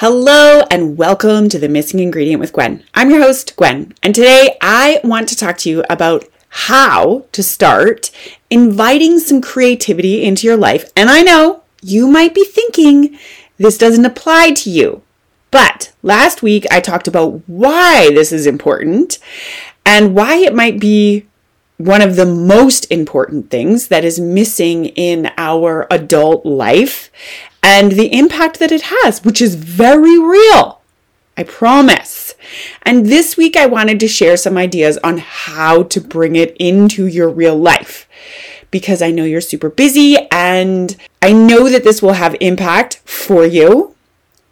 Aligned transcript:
Hello 0.00 0.62
and 0.70 0.98
welcome 0.98 1.48
to 1.48 1.58
the 1.58 1.70
Missing 1.70 2.00
Ingredient 2.00 2.38
with 2.38 2.52
Gwen. 2.52 2.84
I'm 2.92 3.08
your 3.08 3.22
host, 3.22 3.56
Gwen, 3.56 3.94
and 4.02 4.14
today 4.14 4.58
I 4.60 5.00
want 5.02 5.26
to 5.30 5.34
talk 5.34 5.56
to 5.60 5.70
you 5.70 5.84
about 5.88 6.26
how 6.50 7.24
to 7.32 7.42
start 7.42 8.10
inviting 8.50 9.18
some 9.18 9.40
creativity 9.40 10.22
into 10.22 10.46
your 10.46 10.58
life. 10.58 10.92
And 10.94 11.08
I 11.08 11.22
know 11.22 11.62
you 11.80 12.08
might 12.08 12.34
be 12.34 12.44
thinking 12.44 13.18
this 13.56 13.78
doesn't 13.78 14.04
apply 14.04 14.50
to 14.50 14.68
you. 14.68 15.00
But 15.50 15.94
last 16.02 16.42
week 16.42 16.66
I 16.70 16.80
talked 16.80 17.08
about 17.08 17.40
why 17.46 18.10
this 18.10 18.32
is 18.32 18.46
important 18.46 19.18
and 19.86 20.14
why 20.14 20.36
it 20.36 20.54
might 20.54 20.78
be 20.78 21.24
one 21.78 22.02
of 22.02 22.16
the 22.16 22.26
most 22.26 22.90
important 22.90 23.50
things 23.50 23.88
that 23.88 24.04
is 24.04 24.20
missing 24.20 24.86
in 24.86 25.30
our 25.38 25.86
adult 25.90 26.44
life 26.44 27.10
and 27.66 27.92
the 27.92 28.16
impact 28.16 28.60
that 28.60 28.70
it 28.70 28.82
has, 28.82 29.24
which 29.24 29.42
is 29.42 29.56
very 29.56 30.16
real. 30.16 30.80
I 31.36 31.42
promise. 31.42 32.34
And 32.82 33.06
this 33.06 33.36
week, 33.36 33.56
I 33.56 33.66
wanted 33.66 33.98
to 33.98 34.08
share 34.08 34.36
some 34.36 34.56
ideas 34.56 34.98
on 35.02 35.18
how 35.18 35.82
to 35.82 36.00
bring 36.00 36.36
it 36.36 36.56
into 36.60 37.06
your 37.06 37.28
real 37.28 37.58
life 37.58 38.08
because 38.70 39.02
I 39.02 39.10
know 39.10 39.24
you're 39.24 39.40
super 39.40 39.68
busy 39.68 40.16
and 40.30 40.96
I 41.20 41.32
know 41.32 41.68
that 41.68 41.82
this 41.82 42.00
will 42.00 42.12
have 42.12 42.36
impact 42.40 42.98
for 43.04 43.44
you. 43.44 43.96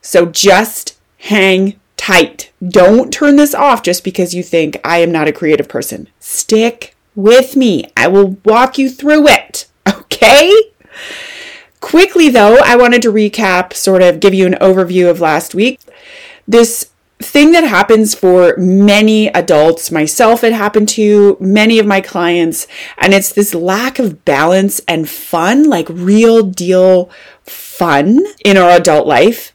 So 0.03 0.27
just 0.27 0.99
hang 1.19 1.79
tight. 1.97 2.51
Don't 2.67 3.13
turn 3.13 3.37
this 3.37 3.55
off 3.55 3.85
just 3.85 4.03
because 4.03 4.35
you 4.35 4.43
think 4.43 4.81
I 4.83 4.99
am 4.99 5.13
not 5.13 5.29
a 5.29 5.33
creative 5.33 5.69
person. 5.69 6.09
Stick 6.19 6.97
with 7.15 7.55
me. 7.55 7.93
I 7.97 8.09
will 8.09 8.39
walk 8.45 8.77
you 8.77 8.91
through 8.91 9.29
it. 9.29 9.69
Okay? 9.87 10.53
Quickly, 11.85 12.31
though, 12.31 12.57
I 12.65 12.77
wanted 12.77 13.03
to 13.03 13.13
recap, 13.13 13.75
sort 13.75 14.03
of 14.03 14.19
give 14.19 14.33
you 14.33 14.47
an 14.47 14.55
overview 14.55 15.11
of 15.11 15.21
last 15.21 15.55
week. 15.55 15.79
This 16.49 16.91
thing 17.19 17.53
that 17.53 17.65
happens 17.65 18.15
for 18.15 18.57
many 18.57 19.29
adults, 19.29 19.91
myself, 19.91 20.43
it 20.43 20.55
happened 20.55 20.89
to 20.89 21.37
many 21.41 21.79
of 21.79 21.85
my 21.85 22.01
clients, 22.01 22.67
and 22.97 23.13
it's 23.13 23.31
this 23.35 23.55
lack 23.55 23.99
of 23.99 24.25
balance 24.25 24.81
and 24.89 25.11
fun, 25.11 25.65
like 25.69 25.87
real 25.91 26.43
deal 26.43 27.11
fun 27.43 28.25
in 28.43 28.57
our 28.57 28.71
adult 28.71 29.07
life. 29.07 29.53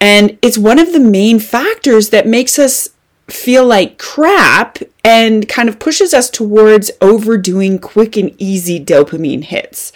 And 0.00 0.38
it's 0.40 0.56
one 0.56 0.78
of 0.78 0.94
the 0.94 0.98
main 0.98 1.38
factors 1.38 2.08
that 2.08 2.26
makes 2.26 2.58
us 2.58 2.88
feel 3.28 3.66
like 3.66 3.98
crap 3.98 4.78
and 5.04 5.46
kind 5.46 5.68
of 5.68 5.78
pushes 5.78 6.14
us 6.14 6.30
towards 6.30 6.90
overdoing 7.02 7.78
quick 7.78 8.16
and 8.16 8.34
easy 8.38 8.82
dopamine 8.82 9.44
hits. 9.44 9.92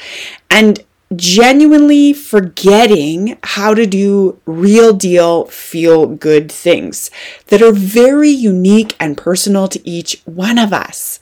And 0.51 0.85
genuinely 1.17 2.13
forgetting 2.13 3.37
how 3.43 3.75
to 3.75 3.85
do 3.87 4.39
real 4.47 4.93
deal 4.93 5.45
feel 5.47 6.07
good 6.07 6.51
things 6.51 7.11
that 7.47 7.63
are 7.63 7.73
very 7.73 8.31
unique 8.31 8.95
and 9.01 9.17
personal 9.17 9.67
to 9.69 9.89
each 9.89 10.23
one 10.25 10.59
of 10.59 10.73
us. 10.73 11.19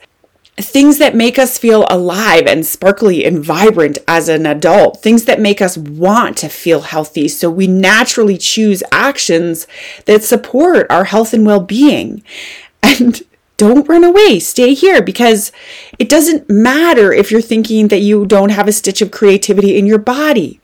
Things 0.57 0.97
that 0.97 1.15
make 1.15 1.39
us 1.39 1.57
feel 1.57 1.87
alive 1.89 2.45
and 2.45 2.65
sparkly 2.65 3.23
and 3.23 3.43
vibrant 3.43 3.97
as 4.07 4.27
an 4.27 4.45
adult, 4.45 5.01
things 5.01 5.23
that 5.23 5.39
make 5.39 5.61
us 5.61 5.77
want 5.77 6.37
to 6.37 6.49
feel 6.49 6.81
healthy. 6.81 7.29
So 7.29 7.49
we 7.49 7.65
naturally 7.65 8.37
choose 8.37 8.83
actions 8.91 9.67
that 10.05 10.21
support 10.21 10.85
our 10.89 11.05
health 11.05 11.33
and 11.33 11.45
well 11.45 11.61
being. 11.61 12.23
And 12.81 13.21
don't 13.59 13.87
run 13.87 14.03
away. 14.03 14.39
Stay 14.39 14.73
here 14.73 15.01
because 15.01 15.51
it 15.99 16.09
doesn't 16.09 16.49
matter 16.49 17.13
if 17.13 17.29
you're 17.29 17.41
thinking 17.41 17.89
that 17.89 17.99
you 17.99 18.25
don't 18.25 18.49
have 18.49 18.67
a 18.67 18.71
stitch 18.71 19.01
of 19.01 19.11
creativity 19.11 19.77
in 19.77 19.85
your 19.85 19.99
body. 19.99 20.59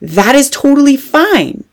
That 0.00 0.34
is 0.34 0.50
totally 0.50 0.96
fine. 0.96 1.64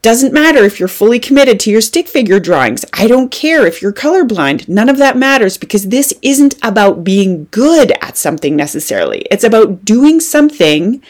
Doesn't 0.00 0.32
matter 0.32 0.62
if 0.62 0.78
you're 0.78 0.88
fully 0.88 1.18
committed 1.18 1.58
to 1.60 1.70
your 1.70 1.80
stick 1.80 2.06
figure 2.06 2.38
drawings. 2.38 2.84
I 2.92 3.08
don't 3.08 3.32
care 3.32 3.66
if 3.66 3.82
you're 3.82 3.92
colorblind. 3.92 4.68
None 4.68 4.88
of 4.88 4.98
that 4.98 5.16
matters 5.16 5.56
because 5.56 5.88
this 5.88 6.14
isn't 6.22 6.54
about 6.62 7.02
being 7.02 7.48
good 7.50 7.92
at 8.00 8.16
something 8.16 8.54
necessarily. 8.54 9.22
It's 9.30 9.42
about 9.42 9.84
doing 9.84 10.20
something 10.20 11.02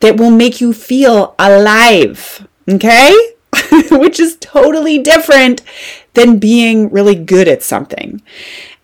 that 0.00 0.18
will 0.18 0.30
make 0.30 0.60
you 0.60 0.74
feel 0.74 1.34
alive. 1.38 2.46
Okay? 2.68 3.35
Which 3.90 4.20
is 4.20 4.36
totally 4.40 4.98
different 4.98 5.62
than 6.14 6.38
being 6.38 6.90
really 6.90 7.14
good 7.14 7.48
at 7.48 7.62
something. 7.62 8.22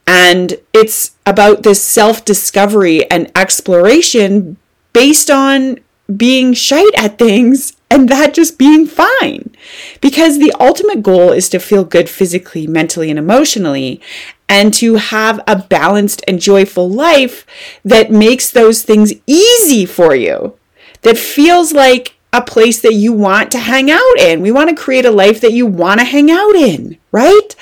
And 0.07 0.57
it's 0.73 1.13
about 1.27 1.63
this 1.63 1.83
self 1.83 2.25
discovery 2.25 3.09
and 3.11 3.31
exploration 3.37 4.57
based 4.93 5.31
on 5.31 5.79
being 6.17 6.53
shite 6.53 6.95
at 6.97 7.19
things 7.19 7.77
and 7.91 8.09
that 8.09 8.35
just 8.35 8.59
being 8.59 8.87
fine. 8.87 9.55
Because 10.01 10.39
the 10.39 10.53
ultimate 10.59 11.03
goal 11.03 11.31
is 11.31 11.49
to 11.51 11.59
feel 11.59 11.85
good 11.85 12.09
physically, 12.09 12.67
mentally, 12.67 13.11
and 13.11 13.19
emotionally, 13.19 14.01
and 14.49 14.73
to 14.75 14.97
have 14.97 15.41
a 15.47 15.57
balanced 15.57 16.23
and 16.27 16.41
joyful 16.41 16.89
life 16.89 17.47
that 17.85 18.11
makes 18.11 18.51
those 18.51 18.83
things 18.83 19.13
easy 19.27 19.85
for 19.85 20.15
you, 20.15 20.59
that 21.03 21.19
feels 21.19 21.73
like 21.73 22.15
a 22.33 22.43
place 22.43 22.81
that 22.81 22.95
you 22.95 23.13
want 23.13 23.53
to 23.53 23.59
hang 23.59 23.91
out 23.91 24.19
in. 24.19 24.41
We 24.41 24.51
want 24.51 24.71
to 24.71 24.83
create 24.83 25.05
a 25.05 25.11
life 25.11 25.41
that 25.43 25.53
you 25.53 25.67
want 25.67 26.01
to 26.01 26.07
hang 26.07 26.31
out 26.31 26.55
in, 26.55 26.99
right? 27.11 27.55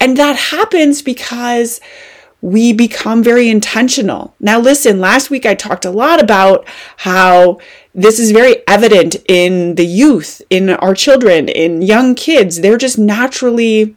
And 0.00 0.16
that 0.16 0.36
happens 0.36 1.02
because 1.02 1.80
we 2.40 2.72
become 2.72 3.22
very 3.22 3.48
intentional. 3.48 4.34
Now, 4.38 4.60
listen, 4.60 5.00
last 5.00 5.30
week 5.30 5.44
I 5.44 5.54
talked 5.54 5.84
a 5.84 5.90
lot 5.90 6.22
about 6.22 6.68
how 6.98 7.58
this 7.94 8.20
is 8.20 8.30
very 8.30 8.62
evident 8.68 9.16
in 9.28 9.74
the 9.74 9.86
youth, 9.86 10.40
in 10.50 10.70
our 10.70 10.94
children, 10.94 11.48
in 11.48 11.82
young 11.82 12.14
kids. 12.14 12.60
They're 12.60 12.78
just 12.78 12.98
naturally 12.98 13.96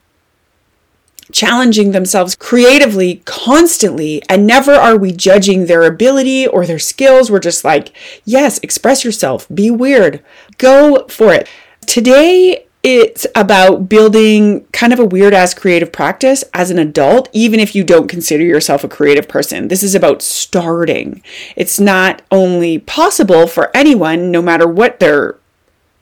challenging 1.32 1.92
themselves 1.92 2.36
creatively 2.36 3.22
constantly 3.26 4.22
and 4.30 4.46
never 4.46 4.74
are 4.74 4.98
we 4.98 5.12
judging 5.12 5.66
their 5.66 5.84
ability 5.84 6.48
or 6.48 6.66
their 6.66 6.80
skills 6.80 7.32
we're 7.32 7.40
just 7.40 7.64
like 7.64 7.96
yes 8.26 8.60
express 8.60 9.04
yourself 9.04 9.48
be 9.54 9.70
weird 9.72 10.24
go 10.58 11.06
for 11.08 11.34
it 11.34 11.48
today 11.86 12.66
it's 12.84 13.28
about 13.36 13.90
building 13.90 14.66
kind 14.72 14.92
of 14.92 15.00
a 15.00 15.06
weird 15.06 15.34
ass 15.34 15.54
creative 15.54 15.92
practice 15.92 16.44
as 16.54 16.72
an 16.72 16.80
adult, 16.80 17.30
even 17.32 17.60
if 17.60 17.76
you 17.76 17.84
don't 17.84 18.08
consider 18.08 18.44
yourself 18.44 18.84
a 18.84 18.88
creative 18.88 19.28
person. 19.28 19.68
This 19.68 19.84
is 19.84 19.94
about 19.94 20.24
starting. 20.24 21.22
It's 21.56 21.80
not 21.80 22.24
only 22.32 22.80
possible 22.80 23.46
for 23.46 23.70
anyone, 23.76 24.32
no 24.32 24.42
matter 24.42 24.68
what 24.68 25.00
their 25.00 25.38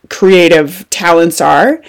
creative 0.09 0.89
talents 0.89 1.41
are, 1.41 1.81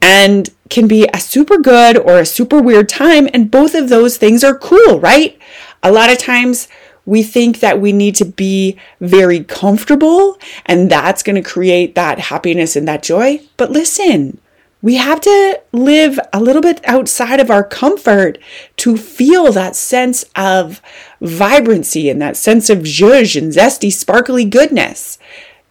and 0.00 0.48
can 0.72 0.88
be 0.88 1.06
a 1.12 1.20
super 1.20 1.58
good 1.58 1.98
or 1.98 2.18
a 2.18 2.26
super 2.26 2.60
weird 2.60 2.88
time. 2.88 3.28
And 3.34 3.50
both 3.50 3.74
of 3.74 3.90
those 3.90 4.16
things 4.16 4.42
are 4.42 4.56
cool, 4.56 4.98
right? 4.98 5.38
A 5.82 5.92
lot 5.92 6.10
of 6.10 6.16
times 6.16 6.66
we 7.04 7.22
think 7.22 7.60
that 7.60 7.78
we 7.78 7.92
need 7.92 8.14
to 8.14 8.24
be 8.24 8.78
very 8.98 9.44
comfortable 9.44 10.38
and 10.64 10.90
that's 10.90 11.22
going 11.22 11.36
to 11.36 11.48
create 11.48 11.94
that 11.94 12.18
happiness 12.18 12.74
and 12.74 12.88
that 12.88 13.02
joy. 13.02 13.42
But 13.58 13.70
listen, 13.70 14.40
we 14.80 14.94
have 14.94 15.20
to 15.20 15.60
live 15.72 16.18
a 16.32 16.40
little 16.40 16.62
bit 16.62 16.80
outside 16.84 17.38
of 17.38 17.50
our 17.50 17.62
comfort 17.64 18.38
to 18.78 18.96
feel 18.96 19.52
that 19.52 19.76
sense 19.76 20.24
of 20.34 20.80
vibrancy 21.20 22.08
and 22.08 22.20
that 22.22 22.38
sense 22.38 22.70
of 22.70 22.78
zhuzh 22.78 23.36
and 23.36 23.52
zesty, 23.52 23.92
sparkly 23.92 24.46
goodness. 24.46 25.18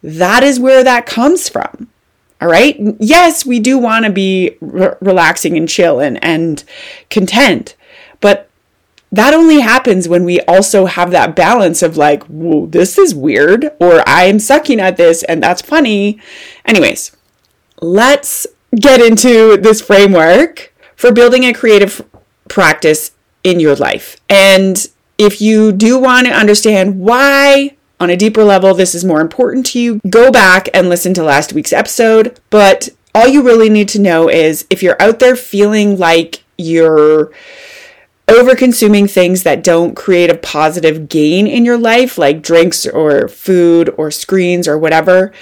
That 0.00 0.44
is 0.44 0.60
where 0.60 0.84
that 0.84 1.06
comes 1.06 1.48
from. 1.48 1.88
All 2.42 2.48
right. 2.48 2.76
Yes, 2.98 3.46
we 3.46 3.60
do 3.60 3.78
want 3.78 4.04
to 4.04 4.10
be 4.10 4.56
re- 4.60 4.94
relaxing 5.00 5.56
and 5.56 5.68
chill 5.68 6.00
and, 6.00 6.22
and 6.24 6.64
content, 7.08 7.76
but 8.20 8.50
that 9.12 9.32
only 9.32 9.60
happens 9.60 10.08
when 10.08 10.24
we 10.24 10.40
also 10.40 10.86
have 10.86 11.12
that 11.12 11.36
balance 11.36 11.82
of 11.82 11.96
like, 11.96 12.24
whoa, 12.24 12.66
this 12.66 12.98
is 12.98 13.14
weird, 13.14 13.70
or 13.78 14.02
I'm 14.08 14.40
sucking 14.40 14.80
at 14.80 14.96
this 14.96 15.22
and 15.22 15.40
that's 15.40 15.62
funny. 15.62 16.20
Anyways, 16.64 17.16
let's 17.80 18.48
get 18.74 19.00
into 19.00 19.56
this 19.56 19.80
framework 19.80 20.74
for 20.96 21.12
building 21.12 21.44
a 21.44 21.54
creative 21.54 22.04
practice 22.48 23.12
in 23.44 23.60
your 23.60 23.76
life. 23.76 24.16
And 24.28 24.84
if 25.16 25.40
you 25.40 25.70
do 25.70 25.96
want 25.96 26.26
to 26.26 26.32
understand 26.32 26.98
why 26.98 27.76
on 28.02 28.10
a 28.10 28.16
deeper 28.16 28.42
level, 28.42 28.74
this 28.74 28.96
is 28.96 29.04
more 29.04 29.20
important 29.20 29.64
to 29.64 29.78
you, 29.78 30.00
go 30.10 30.32
back 30.32 30.68
and 30.74 30.88
listen 30.88 31.14
to 31.14 31.22
last 31.22 31.52
week's 31.52 31.72
episode. 31.72 32.40
But 32.50 32.88
all 33.14 33.28
you 33.28 33.42
really 33.42 33.68
need 33.68 33.88
to 33.90 34.00
know 34.00 34.28
is 34.28 34.66
if 34.70 34.82
you're 34.82 35.00
out 35.00 35.20
there 35.20 35.36
feeling 35.36 35.96
like 35.96 36.42
you're 36.58 37.30
over 38.26 38.56
consuming 38.56 39.06
things 39.06 39.44
that 39.44 39.62
don't 39.62 39.94
create 39.94 40.30
a 40.30 40.36
positive 40.36 41.08
gain 41.08 41.46
in 41.46 41.64
your 41.64 41.78
life, 41.78 42.18
like 42.18 42.42
drinks 42.42 42.86
or 42.86 43.28
food 43.28 43.94
or 43.96 44.10
screens 44.10 44.66
or 44.66 44.76
whatever, 44.76 45.32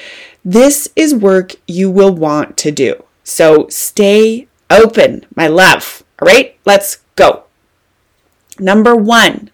this 0.44 0.88
is 0.94 1.14
work 1.14 1.54
you 1.66 1.90
will 1.90 2.14
want 2.14 2.58
to 2.58 2.70
do. 2.70 3.02
So 3.24 3.68
stay 3.68 4.48
open, 4.68 5.24
my 5.34 5.46
love. 5.46 6.04
All 6.20 6.26
right, 6.26 6.58
let's 6.66 6.98
go. 7.16 7.44
Number 8.58 8.94
one, 8.94 9.50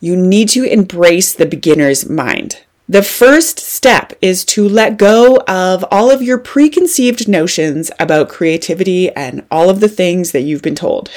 you 0.00 0.16
need 0.16 0.48
to 0.50 0.64
embrace 0.64 1.32
the 1.32 1.46
beginner's 1.46 2.08
mind. 2.08 2.60
The 2.90 3.02
first 3.02 3.58
step 3.58 4.14
is 4.22 4.46
to 4.46 4.66
let 4.66 4.96
go 4.96 5.36
of 5.46 5.84
all 5.90 6.10
of 6.10 6.22
your 6.22 6.38
preconceived 6.38 7.28
notions 7.28 7.90
about 8.00 8.30
creativity 8.30 9.10
and 9.10 9.46
all 9.50 9.68
of 9.68 9.80
the 9.80 9.90
things 9.90 10.32
that 10.32 10.40
you've 10.40 10.62
been 10.62 10.74
told. 10.74 11.10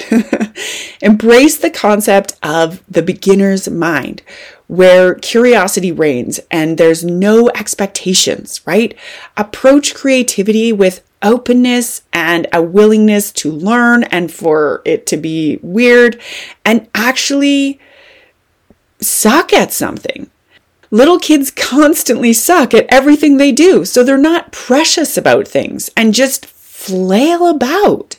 Embrace 1.01 1.57
the 1.57 1.69
concept 1.69 2.35
of 2.43 2.83
the 2.89 3.01
beginner's 3.01 3.69
mind, 3.69 4.21
where 4.67 5.15
curiosity 5.15 5.93
reigns 5.93 6.41
and 6.51 6.77
there's 6.77 7.05
no 7.05 7.47
expectations, 7.55 8.59
right? 8.67 8.93
Approach 9.37 9.95
creativity 9.95 10.73
with 10.73 11.01
openness 11.21 12.01
and 12.11 12.47
a 12.51 12.61
willingness 12.61 13.31
to 13.31 13.49
learn 13.49 14.03
and 14.05 14.29
for 14.29 14.81
it 14.83 15.05
to 15.07 15.15
be 15.15 15.57
weird 15.61 16.19
and 16.65 16.89
actually 16.95 17.79
suck 19.01 19.51
at 19.53 19.73
something 19.73 20.29
Little 20.93 21.19
kids 21.19 21.51
constantly 21.51 22.33
suck 22.33 22.73
at 22.73 22.85
everything 22.89 23.37
they 23.37 23.53
do, 23.53 23.85
so 23.85 24.03
they're 24.03 24.17
not 24.17 24.51
precious 24.51 25.15
about 25.15 25.47
things 25.47 25.89
and 25.95 26.13
just 26.13 26.45
flail 26.45 27.47
about. 27.47 28.17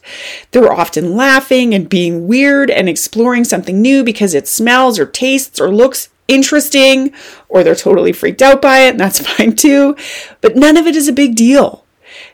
They're 0.52 0.72
often 0.72 1.14
laughing 1.14 1.74
and 1.74 1.86
being 1.86 2.26
weird 2.26 2.70
and 2.70 2.88
exploring 2.88 3.44
something 3.44 3.82
new 3.82 4.02
because 4.02 4.32
it 4.32 4.48
smells 4.48 4.98
or 4.98 5.04
tastes 5.04 5.60
or 5.60 5.68
looks 5.68 6.08
interesting, 6.28 7.12
or 7.50 7.62
they're 7.62 7.74
totally 7.74 8.12
freaked 8.12 8.40
out 8.40 8.62
by 8.62 8.78
it, 8.78 8.92
and 8.92 9.00
that's 9.00 9.20
fine 9.36 9.54
too. 9.54 9.94
But 10.40 10.56
none 10.56 10.78
of 10.78 10.86
it 10.86 10.96
is 10.96 11.08
a 11.08 11.12
big 11.12 11.34
deal. 11.34 11.84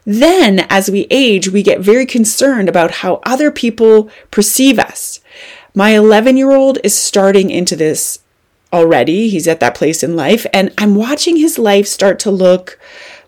Then, 0.05 0.61
as 0.71 0.89
we 0.89 1.09
age, 1.11 1.49
we 1.49 1.65
get 1.65 1.81
very 1.81 2.07
concerned 2.07 2.69
about 2.69 2.93
how 2.93 3.21
other 3.25 3.51
people 3.51 4.09
perceive 4.31 4.79
us. 4.79 5.19
My 5.75 5.91
11 5.91 6.37
year 6.37 6.53
old 6.53 6.79
is 6.85 6.97
starting 6.97 7.51
into 7.51 7.75
this 7.75 8.21
already. 8.73 9.29
He's 9.29 9.49
at 9.49 9.61
that 9.61 9.75
place 9.75 10.03
in 10.03 10.17
life. 10.17 10.47
And 10.53 10.73
I'm 10.79 10.95
watching 10.95 11.37
his 11.37 11.59
life 11.59 11.87
start 11.87 12.19
to 12.21 12.31
look 12.31 12.79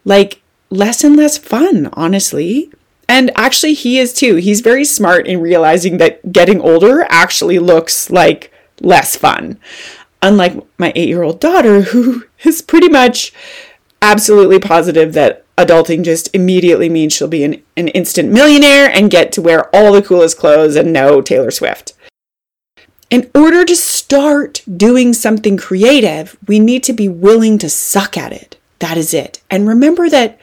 like 0.04 0.40
less 0.70 1.04
and 1.04 1.16
less 1.16 1.38
fun, 1.38 1.90
honestly. 1.92 2.70
And 3.08 3.32
actually, 3.34 3.74
he 3.74 3.98
is 3.98 4.12
too. 4.12 4.36
He's 4.36 4.60
very 4.60 4.84
smart 4.84 5.26
in 5.26 5.40
realizing 5.40 5.98
that 5.98 6.32
getting 6.32 6.60
older 6.60 7.06
actually 7.08 7.58
looks 7.58 8.10
like 8.10 8.52
less 8.80 9.16
fun. 9.16 9.58
Unlike 10.22 10.64
my 10.78 10.92
eight 10.94 11.08
year 11.08 11.22
old 11.22 11.40
daughter, 11.40 11.80
who 11.92 12.24
is 12.44 12.62
pretty 12.62 12.88
much 12.88 13.32
absolutely 14.02 14.58
positive 14.58 15.12
that 15.12 15.44
adulting 15.56 16.04
just 16.04 16.34
immediately 16.34 16.88
means 16.88 17.12
she'll 17.12 17.28
be 17.28 17.44
an, 17.44 17.62
an 17.76 17.88
instant 17.88 18.30
millionaire 18.30 18.90
and 18.90 19.10
get 19.10 19.32
to 19.32 19.42
wear 19.42 19.74
all 19.74 19.92
the 19.92 20.02
coolest 20.02 20.38
clothes 20.38 20.76
and 20.76 20.92
know 20.92 21.20
Taylor 21.20 21.50
Swift. 21.50 21.92
In 23.10 23.30
order 23.34 23.64
to 23.64 23.76
start 24.10 24.60
doing 24.76 25.12
something 25.12 25.56
creative, 25.56 26.36
we 26.48 26.58
need 26.58 26.82
to 26.82 26.92
be 26.92 27.08
willing 27.08 27.56
to 27.56 27.70
suck 27.70 28.18
at 28.18 28.32
it. 28.32 28.56
That 28.80 28.96
is 28.96 29.14
it. 29.14 29.40
And 29.48 29.68
remember 29.68 30.08
that 30.08 30.36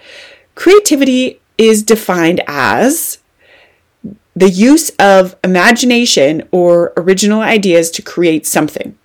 creativity 0.56 1.42
is 1.58 1.84
defined 1.84 2.40
as 2.48 3.18
the 4.34 4.50
use 4.50 4.90
of 4.92 5.36
imagination 5.44 6.48
or 6.50 6.94
original 6.96 7.42
ideas 7.42 7.92
to 7.92 8.02
create 8.02 8.46
something, 8.46 8.98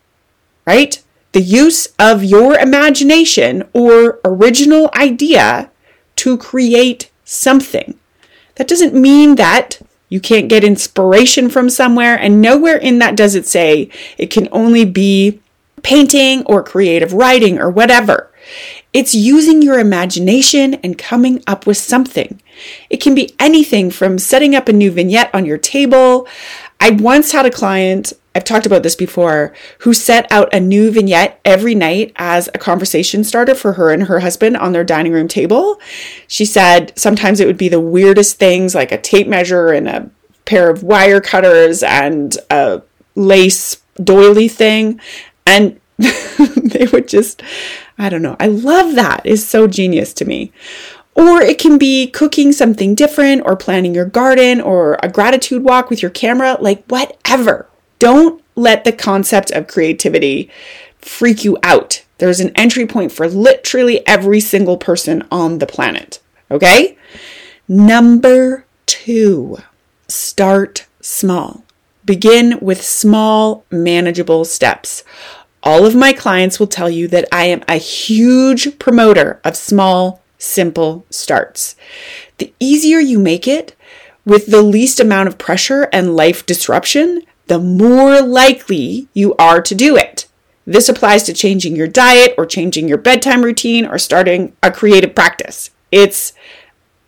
right? 0.64 1.02
The 1.32 1.40
use 1.40 1.88
of 1.98 2.22
your 2.22 2.54
imagination 2.54 3.68
or 3.72 4.20
original 4.24 4.92
idea 4.94 5.72
to 6.16 6.38
create 6.38 7.10
something. 7.24 7.98
That 8.54 8.68
doesn't 8.68 8.94
mean 8.94 9.34
that 9.34 9.80
you 10.12 10.20
can't 10.20 10.50
get 10.50 10.62
inspiration 10.62 11.48
from 11.48 11.70
somewhere, 11.70 12.16
and 12.16 12.42
nowhere 12.42 12.76
in 12.76 12.98
that 12.98 13.16
does 13.16 13.34
it 13.34 13.46
say 13.46 13.88
it 14.18 14.26
can 14.26 14.46
only 14.52 14.84
be 14.84 15.40
painting 15.82 16.44
or 16.44 16.62
creative 16.62 17.14
writing 17.14 17.58
or 17.58 17.70
whatever. 17.70 18.30
It's 18.92 19.14
using 19.14 19.62
your 19.62 19.78
imagination 19.78 20.74
and 20.74 20.98
coming 20.98 21.42
up 21.46 21.66
with 21.66 21.78
something. 21.78 22.42
It 22.90 22.98
can 22.98 23.14
be 23.14 23.34
anything 23.40 23.90
from 23.90 24.18
setting 24.18 24.54
up 24.54 24.68
a 24.68 24.74
new 24.74 24.90
vignette 24.90 25.34
on 25.34 25.46
your 25.46 25.56
table. 25.56 26.28
I 26.78 26.90
once 26.90 27.32
had 27.32 27.46
a 27.46 27.50
client 27.50 28.12
I've 28.34 28.44
talked 28.44 28.64
about 28.64 28.82
this 28.82 28.96
before, 28.96 29.52
who 29.80 29.92
set 29.92 30.30
out 30.30 30.54
a 30.54 30.60
new 30.60 30.90
vignette 30.90 31.38
every 31.44 31.74
night 31.74 32.12
as 32.16 32.48
a 32.54 32.58
conversation 32.58 33.24
starter 33.24 33.54
for 33.54 33.74
her 33.74 33.90
and 33.90 34.04
her 34.04 34.20
husband 34.20 34.56
on 34.56 34.72
their 34.72 34.84
dining 34.84 35.12
room 35.12 35.28
table. 35.28 35.78
She 36.28 36.44
said 36.44 36.92
sometimes 36.96 37.40
it 37.40 37.46
would 37.46 37.58
be 37.58 37.68
the 37.68 37.80
weirdest 37.80 38.38
things 38.38 38.74
like 38.74 38.90
a 38.90 39.00
tape 39.00 39.28
measure 39.28 39.68
and 39.68 39.86
a 39.88 40.10
pair 40.46 40.70
of 40.70 40.82
wire 40.82 41.20
cutters 41.20 41.82
and 41.82 42.36
a 42.50 42.82
lace 43.14 43.82
doily 44.02 44.48
thing. 44.48 44.98
And 45.46 45.78
they 45.98 46.86
would 46.90 47.08
just, 47.08 47.42
I 47.98 48.08
don't 48.08 48.22
know. 48.22 48.36
I 48.40 48.46
love 48.46 48.94
that. 48.94 49.22
It's 49.24 49.44
so 49.44 49.66
genius 49.66 50.14
to 50.14 50.24
me. 50.24 50.52
Or 51.14 51.42
it 51.42 51.58
can 51.58 51.76
be 51.76 52.06
cooking 52.06 52.52
something 52.52 52.94
different 52.94 53.42
or 53.44 53.54
planning 53.56 53.94
your 53.94 54.06
garden 54.06 54.62
or 54.62 54.98
a 55.02 55.10
gratitude 55.10 55.62
walk 55.62 55.90
with 55.90 56.00
your 56.00 56.10
camera, 56.10 56.56
like 56.58 56.86
whatever 56.86 57.68
don't 58.02 58.42
let 58.56 58.82
the 58.82 58.90
concept 58.90 59.52
of 59.52 59.68
creativity 59.68 60.50
freak 60.98 61.44
you 61.44 61.56
out. 61.62 62.04
There's 62.18 62.40
an 62.40 62.50
entry 62.56 62.84
point 62.84 63.12
for 63.12 63.28
literally 63.28 64.04
every 64.08 64.40
single 64.40 64.76
person 64.76 65.22
on 65.30 65.58
the 65.58 65.68
planet. 65.68 66.18
Okay? 66.50 66.98
Number 67.68 68.66
two, 68.86 69.58
start 70.08 70.86
small. 71.00 71.62
Begin 72.04 72.58
with 72.60 72.82
small, 72.82 73.64
manageable 73.70 74.44
steps. 74.44 75.04
All 75.62 75.86
of 75.86 75.94
my 75.94 76.12
clients 76.12 76.58
will 76.58 76.66
tell 76.66 76.90
you 76.90 77.06
that 77.06 77.28
I 77.30 77.44
am 77.44 77.62
a 77.68 77.76
huge 77.76 78.80
promoter 78.80 79.40
of 79.44 79.56
small, 79.56 80.20
simple 80.38 81.06
starts. 81.08 81.76
The 82.38 82.52
easier 82.58 82.98
you 82.98 83.20
make 83.20 83.46
it 83.46 83.76
with 84.24 84.46
the 84.46 84.62
least 84.62 84.98
amount 84.98 85.28
of 85.28 85.38
pressure 85.38 85.88
and 85.92 86.16
life 86.16 86.44
disruption, 86.44 87.22
the 87.46 87.58
more 87.58 88.20
likely 88.20 89.08
you 89.14 89.34
are 89.36 89.60
to 89.62 89.74
do 89.74 89.96
it. 89.96 90.26
This 90.66 90.88
applies 90.88 91.24
to 91.24 91.32
changing 91.32 91.74
your 91.74 91.88
diet 91.88 92.34
or 92.38 92.46
changing 92.46 92.88
your 92.88 92.98
bedtime 92.98 93.42
routine 93.42 93.84
or 93.84 93.98
starting 93.98 94.54
a 94.62 94.70
creative 94.70 95.14
practice. 95.14 95.70
It's 95.90 96.32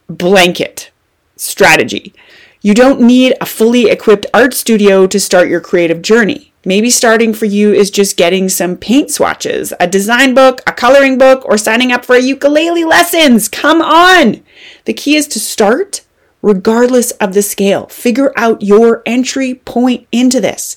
blanket 0.08 0.90
strategy. 1.36 2.12
You 2.60 2.74
don't 2.74 3.00
need 3.00 3.36
a 3.40 3.46
fully 3.46 3.90
equipped 3.90 4.26
art 4.32 4.54
studio 4.54 5.06
to 5.06 5.20
start 5.20 5.48
your 5.48 5.60
creative 5.60 6.02
journey. 6.02 6.52
Maybe 6.64 6.88
starting 6.88 7.34
for 7.34 7.44
you 7.44 7.74
is 7.74 7.90
just 7.90 8.16
getting 8.16 8.48
some 8.48 8.78
paint 8.78 9.10
swatches, 9.10 9.74
a 9.78 9.86
design 9.86 10.34
book, 10.34 10.62
a 10.66 10.72
coloring 10.72 11.18
book, 11.18 11.44
or 11.44 11.58
signing 11.58 11.92
up 11.92 12.06
for 12.06 12.16
a 12.16 12.22
ukulele 12.22 12.84
lessons. 12.84 13.50
Come 13.50 13.82
on! 13.82 14.42
The 14.86 14.94
key 14.94 15.16
is 15.16 15.28
to 15.28 15.40
start 15.40 16.00
regardless 16.44 17.10
of 17.12 17.32
the 17.32 17.40
scale. 17.40 17.86
Figure 17.86 18.30
out 18.36 18.60
your 18.60 19.02
entry 19.06 19.54
point 19.54 20.06
into 20.12 20.42
this. 20.42 20.76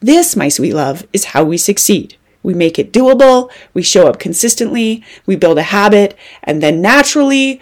This, 0.00 0.36
my 0.36 0.50
sweet 0.50 0.74
love, 0.74 1.06
is 1.14 1.24
how 1.32 1.44
we 1.44 1.56
succeed. 1.56 2.16
We 2.42 2.52
make 2.52 2.78
it 2.78 2.92
doable, 2.92 3.50
we 3.72 3.82
show 3.82 4.06
up 4.06 4.18
consistently, 4.20 5.02
we 5.24 5.34
build 5.34 5.56
a 5.56 5.62
habit, 5.62 6.14
and 6.42 6.62
then 6.62 6.82
naturally, 6.82 7.58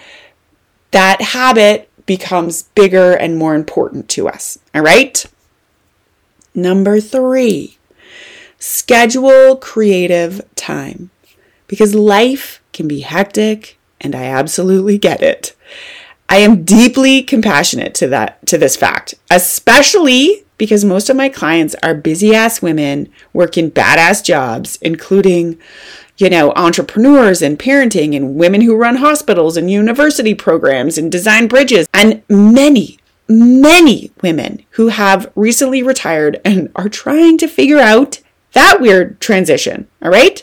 that 0.91 1.23
habit 1.23 1.89
becomes 2.05 2.65
bigger 2.75 3.13
and 3.13 3.39
more 3.39 3.55
important 3.55 4.09
to 4.11 4.29
us. 4.29 4.59
All 4.75 4.83
right? 4.83 5.25
Number 6.53 7.01
three, 7.01 7.79
schedule 8.59 9.55
creative 9.55 10.43
time 10.57 11.11
because 11.69 11.95
life 11.95 12.61
can 12.73 12.89
be 12.89 13.01
hectic, 13.01 13.79
and 14.01 14.17
I 14.17 14.25
absolutely 14.25 14.99
get 14.99 15.23
it. 15.23 15.55
I 16.29 16.39
am 16.39 16.65
deeply 16.65 17.23
compassionate 17.23 17.95
to 17.97 18.09
that 18.09 18.45
to 18.47 18.59
this 18.59 18.77
fact, 18.77 19.15
especially 19.31 20.45
because 20.59 20.85
most 20.85 21.09
of 21.11 21.17
my 21.17 21.29
clients 21.29 21.75
are 21.83 21.95
busy 21.95 22.35
ass 22.35 22.63
women 22.63 23.09
working 23.33 23.71
badass 23.71 24.25
jobs, 24.25 24.79
including, 24.83 25.59
you 26.17 26.31
know, 26.31 26.53
entrepreneurs 26.57 27.43
and 27.43 27.59
parenting 27.59 28.17
and 28.17 28.37
women 28.37 28.63
who 28.63 28.75
run 28.77 28.97
hospitals 28.97 29.57
and 29.57 29.71
university 29.71 30.35
programs 30.35 30.97
and 30.97 31.13
design 31.13 31.47
bridges, 31.47 31.87
and 31.93 32.23
many, 32.29 32.99
many 33.29 34.11
women 34.23 34.65
who 34.71 34.89
have 34.89 35.31
recently 35.35 35.83
retired 35.83 36.41
and 36.45 36.71
are 36.75 36.89
trying 36.89 37.37
to 37.39 37.49
figure 37.49 37.79
out 37.79 38.21
that 38.55 38.81
weird 38.81 39.21
transition. 39.21 39.87
All 40.03 40.11
right? 40.11 40.43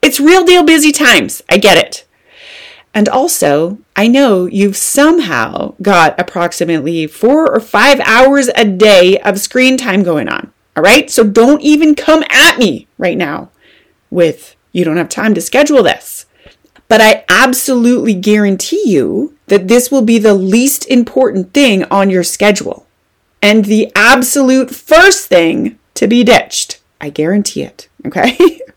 It's 0.00 0.18
real 0.18 0.44
deal 0.44 0.64
busy 0.64 0.92
times. 0.92 1.42
I 1.48 1.58
get 1.58 1.76
it. 1.76 2.05
And 2.96 3.10
also, 3.10 3.76
I 3.94 4.08
know 4.08 4.46
you've 4.46 4.74
somehow 4.74 5.74
got 5.82 6.18
approximately 6.18 7.06
four 7.06 7.46
or 7.46 7.60
five 7.60 8.00
hours 8.00 8.48
a 8.56 8.64
day 8.64 9.18
of 9.18 9.38
screen 9.38 9.76
time 9.76 10.02
going 10.02 10.30
on. 10.30 10.50
All 10.74 10.82
right. 10.82 11.10
So 11.10 11.22
don't 11.22 11.60
even 11.60 11.94
come 11.94 12.24
at 12.30 12.58
me 12.58 12.88
right 12.96 13.18
now 13.18 13.50
with 14.08 14.56
you 14.72 14.82
don't 14.82 14.96
have 14.96 15.10
time 15.10 15.34
to 15.34 15.42
schedule 15.42 15.82
this. 15.82 16.24
But 16.88 17.02
I 17.02 17.26
absolutely 17.28 18.14
guarantee 18.14 18.84
you 18.86 19.36
that 19.48 19.68
this 19.68 19.90
will 19.90 20.00
be 20.00 20.16
the 20.16 20.32
least 20.32 20.88
important 20.88 21.52
thing 21.52 21.84
on 21.84 22.08
your 22.08 22.24
schedule 22.24 22.86
and 23.42 23.66
the 23.66 23.92
absolute 23.94 24.74
first 24.74 25.26
thing 25.26 25.78
to 25.92 26.06
be 26.06 26.24
ditched. 26.24 26.80
I 26.98 27.10
guarantee 27.10 27.62
it. 27.62 27.90
Okay. 28.06 28.62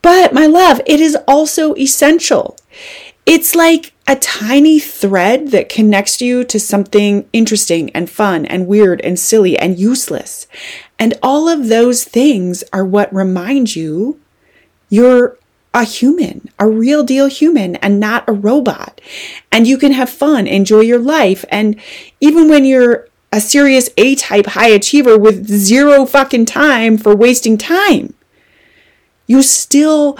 But, 0.00 0.32
my 0.32 0.46
love, 0.46 0.80
it 0.86 1.00
is 1.00 1.16
also 1.26 1.74
essential. 1.74 2.56
It's 3.28 3.54
like 3.54 3.92
a 4.06 4.16
tiny 4.16 4.78
thread 4.80 5.48
that 5.50 5.68
connects 5.68 6.22
you 6.22 6.44
to 6.44 6.58
something 6.58 7.28
interesting 7.34 7.90
and 7.90 8.08
fun 8.08 8.46
and 8.46 8.66
weird 8.66 9.02
and 9.02 9.18
silly 9.18 9.58
and 9.58 9.78
useless. 9.78 10.46
And 10.98 11.12
all 11.22 11.46
of 11.46 11.68
those 11.68 12.04
things 12.04 12.64
are 12.72 12.86
what 12.86 13.12
remind 13.12 13.76
you 13.76 14.18
you're 14.88 15.36
a 15.74 15.84
human, 15.84 16.48
a 16.58 16.66
real 16.66 17.04
deal 17.04 17.26
human, 17.26 17.76
and 17.76 18.00
not 18.00 18.26
a 18.26 18.32
robot. 18.32 18.98
And 19.52 19.66
you 19.66 19.76
can 19.76 19.92
have 19.92 20.08
fun, 20.08 20.46
enjoy 20.46 20.80
your 20.80 20.98
life. 20.98 21.44
And 21.50 21.78
even 22.22 22.48
when 22.48 22.64
you're 22.64 23.08
a 23.30 23.42
serious 23.42 23.90
A 23.98 24.14
type 24.14 24.46
high 24.46 24.68
achiever 24.68 25.18
with 25.18 25.46
zero 25.46 26.06
fucking 26.06 26.46
time 26.46 26.96
for 26.96 27.14
wasting 27.14 27.58
time, 27.58 28.14
you 29.26 29.42
still 29.42 30.18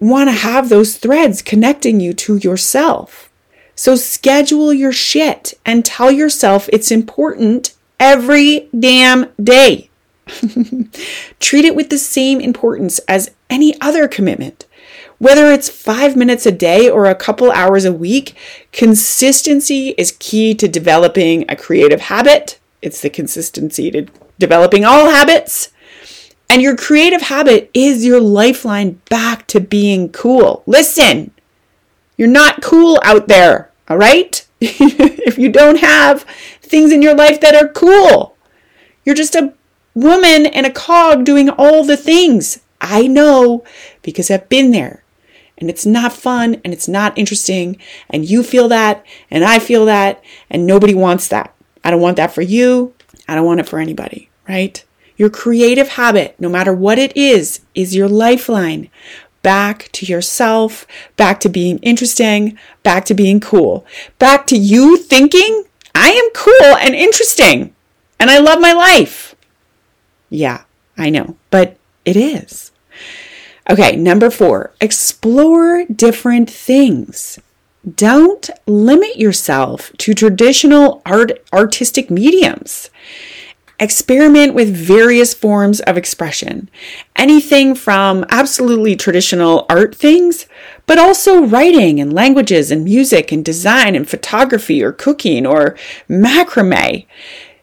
want 0.00 0.28
to 0.28 0.34
have 0.34 0.68
those 0.68 0.96
threads 0.96 1.42
connecting 1.42 2.00
you 2.00 2.12
to 2.12 2.36
yourself. 2.36 3.30
So 3.74 3.94
schedule 3.96 4.72
your 4.72 4.92
shit 4.92 5.54
and 5.64 5.84
tell 5.84 6.10
yourself 6.10 6.68
it's 6.72 6.90
important 6.90 7.74
every 8.00 8.68
damn 8.78 9.30
day. 9.42 9.90
Treat 11.40 11.64
it 11.64 11.76
with 11.76 11.90
the 11.90 11.98
same 11.98 12.40
importance 12.40 12.98
as 13.00 13.30
any 13.48 13.80
other 13.80 14.08
commitment. 14.08 14.66
Whether 15.18 15.50
it's 15.50 15.68
five 15.68 16.16
minutes 16.16 16.44
a 16.44 16.52
day 16.52 16.90
or 16.90 17.06
a 17.06 17.14
couple 17.14 17.50
hours 17.50 17.84
a 17.84 17.92
week, 17.92 18.34
consistency 18.72 19.94
is 19.96 20.16
key 20.18 20.54
to 20.54 20.68
developing 20.68 21.44
a 21.48 21.56
creative 21.56 22.02
habit. 22.02 22.58
It's 22.82 23.00
the 23.00 23.08
consistency 23.08 23.90
to 23.92 24.06
developing 24.38 24.84
all 24.84 25.08
habits. 25.10 25.70
And 26.56 26.62
your 26.62 26.74
creative 26.74 27.20
habit 27.20 27.70
is 27.74 28.06
your 28.06 28.18
lifeline 28.18 28.92
back 29.10 29.46
to 29.48 29.60
being 29.60 30.08
cool. 30.08 30.62
Listen, 30.64 31.30
you're 32.16 32.28
not 32.28 32.62
cool 32.62 32.98
out 33.04 33.28
there, 33.28 33.70
all 33.90 33.98
right? 33.98 34.42
if 34.62 35.36
you 35.36 35.52
don't 35.52 35.80
have 35.80 36.22
things 36.62 36.92
in 36.92 37.02
your 37.02 37.14
life 37.14 37.42
that 37.42 37.54
are 37.54 37.68
cool, 37.68 38.38
you're 39.04 39.14
just 39.14 39.34
a 39.34 39.52
woman 39.92 40.46
and 40.46 40.64
a 40.64 40.72
cog 40.72 41.26
doing 41.26 41.50
all 41.50 41.84
the 41.84 41.94
things. 41.94 42.62
I 42.80 43.06
know 43.06 43.62
because 44.00 44.30
I've 44.30 44.48
been 44.48 44.70
there. 44.70 45.04
And 45.58 45.68
it's 45.68 45.84
not 45.84 46.14
fun 46.14 46.62
and 46.64 46.72
it's 46.72 46.88
not 46.88 47.18
interesting. 47.18 47.76
And 48.08 48.26
you 48.26 48.42
feel 48.42 48.68
that 48.68 49.04
and 49.30 49.44
I 49.44 49.58
feel 49.58 49.84
that. 49.84 50.24
And 50.48 50.66
nobody 50.66 50.94
wants 50.94 51.28
that. 51.28 51.54
I 51.84 51.90
don't 51.90 52.00
want 52.00 52.16
that 52.16 52.32
for 52.32 52.40
you. 52.40 52.94
I 53.28 53.34
don't 53.34 53.44
want 53.44 53.60
it 53.60 53.68
for 53.68 53.78
anybody, 53.78 54.30
right? 54.48 54.82
Your 55.16 55.30
creative 55.30 55.90
habit, 55.90 56.36
no 56.38 56.48
matter 56.48 56.72
what 56.72 56.98
it 56.98 57.16
is, 57.16 57.60
is 57.74 57.94
your 57.94 58.08
lifeline 58.08 58.90
back 59.42 59.88
to 59.92 60.04
yourself, 60.04 60.86
back 61.16 61.38
to 61.38 61.48
being 61.48 61.78
interesting, 61.78 62.58
back 62.82 63.04
to 63.04 63.14
being 63.14 63.38
cool, 63.38 63.86
back 64.18 64.44
to 64.48 64.56
you 64.56 64.96
thinking, 64.96 65.64
I 65.94 66.10
am 66.10 66.30
cool 66.34 66.76
and 66.76 66.94
interesting 66.94 67.72
and 68.18 68.28
I 68.28 68.38
love 68.38 68.60
my 68.60 68.72
life. 68.72 69.36
Yeah, 70.30 70.64
I 70.98 71.10
know, 71.10 71.36
but 71.50 71.76
it 72.04 72.16
is. 72.16 72.72
Okay, 73.70 73.96
number 73.96 74.30
four, 74.30 74.72
explore 74.80 75.84
different 75.84 76.50
things. 76.50 77.38
Don't 77.94 78.50
limit 78.66 79.16
yourself 79.16 79.92
to 79.98 80.12
traditional 80.12 81.02
art 81.06 81.32
artistic 81.52 82.10
mediums. 82.10 82.90
Experiment 83.78 84.54
with 84.54 84.74
various 84.74 85.34
forms 85.34 85.80
of 85.80 85.98
expression. 85.98 86.70
Anything 87.14 87.74
from 87.74 88.24
absolutely 88.30 88.96
traditional 88.96 89.66
art 89.68 89.94
things, 89.94 90.46
but 90.86 90.98
also 90.98 91.44
writing 91.44 92.00
and 92.00 92.12
languages 92.12 92.70
and 92.70 92.84
music 92.84 93.32
and 93.32 93.44
design 93.44 93.94
and 93.94 94.08
photography 94.08 94.82
or 94.82 94.92
cooking 94.92 95.44
or 95.46 95.76
macrame. 96.08 97.06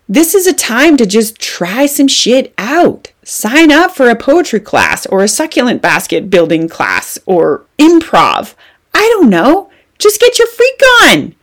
This 0.07 0.35
is 0.35 0.45
a 0.45 0.53
time 0.53 0.97
to 0.97 1.05
just 1.05 1.39
try 1.39 1.87
some 1.87 2.07
shit 2.07 2.53
out. 2.57 3.11
Sign 3.23 3.71
up 3.71 3.91
for 3.91 4.09
a 4.09 4.15
poetry 4.15 4.59
class 4.59 5.07
or 5.07 5.23
a 5.23 5.27
succulent 5.27 5.81
basket 5.81 6.29
building 6.29 6.69
class 6.69 7.17
or 7.25 7.65
improv. 7.79 8.53
I 8.93 9.09
don't 9.13 9.29
know. 9.29 9.71
Just 9.97 10.19
get 10.19 10.37
your 10.37 10.47
freak 10.47 10.79
on. 11.03 11.35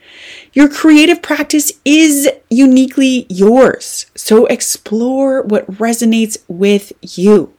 Your 0.53 0.69
creative 0.69 1.23
practice 1.23 1.73
is 1.85 2.29
uniquely 2.49 3.27
yours. 3.29 4.07
So 4.17 4.47
explore 4.47 5.43
what 5.43 5.67
resonates 5.67 6.39
with 6.49 6.93
you. 7.03 7.55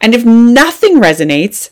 And 0.00 0.14
if 0.14 0.24
nothing 0.24 0.96
resonates, 0.96 1.70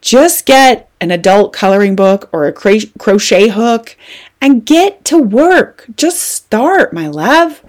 just 0.00 0.46
get 0.46 0.88
an 1.00 1.10
adult 1.10 1.52
coloring 1.52 1.96
book 1.96 2.28
or 2.32 2.46
a 2.46 2.52
crochet 2.52 3.48
hook 3.48 3.96
and 4.40 4.64
get 4.64 5.04
to 5.06 5.18
work. 5.18 5.86
Just 5.96 6.20
start, 6.20 6.92
my 6.92 7.08
love. 7.08 7.62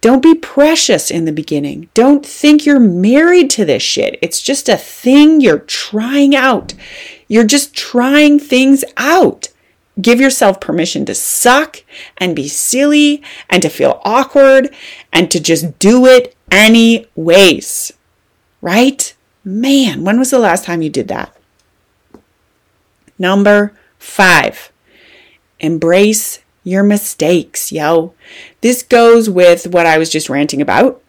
Don't 0.00 0.22
be 0.22 0.34
precious 0.34 1.10
in 1.10 1.24
the 1.24 1.32
beginning. 1.32 1.88
Don't 1.94 2.24
think 2.24 2.64
you're 2.64 2.78
married 2.78 3.50
to 3.50 3.64
this 3.64 3.82
shit. 3.82 4.18
It's 4.22 4.40
just 4.40 4.68
a 4.68 4.76
thing 4.76 5.40
you're 5.40 5.58
trying 5.58 6.36
out. 6.36 6.74
You're 7.26 7.44
just 7.44 7.74
trying 7.74 8.38
things 8.38 8.84
out. 8.96 9.47
Give 10.00 10.20
yourself 10.20 10.60
permission 10.60 11.04
to 11.06 11.14
suck 11.14 11.82
and 12.18 12.36
be 12.36 12.48
silly 12.48 13.22
and 13.50 13.62
to 13.62 13.68
feel 13.68 14.00
awkward 14.04 14.74
and 15.12 15.30
to 15.30 15.40
just 15.40 15.78
do 15.78 16.06
it 16.06 16.36
anyways. 16.50 17.92
Right? 18.60 19.14
Man, 19.44 20.04
when 20.04 20.18
was 20.18 20.30
the 20.30 20.38
last 20.38 20.64
time 20.64 20.82
you 20.82 20.90
did 20.90 21.08
that? 21.08 21.34
Number 23.18 23.72
five, 23.98 24.70
embrace 25.58 26.40
your 26.62 26.82
mistakes, 26.82 27.72
yo. 27.72 28.14
This 28.60 28.82
goes 28.82 29.28
with 29.28 29.66
what 29.68 29.86
I 29.86 29.98
was 29.98 30.10
just 30.10 30.28
ranting 30.28 30.60
about. 30.60 31.02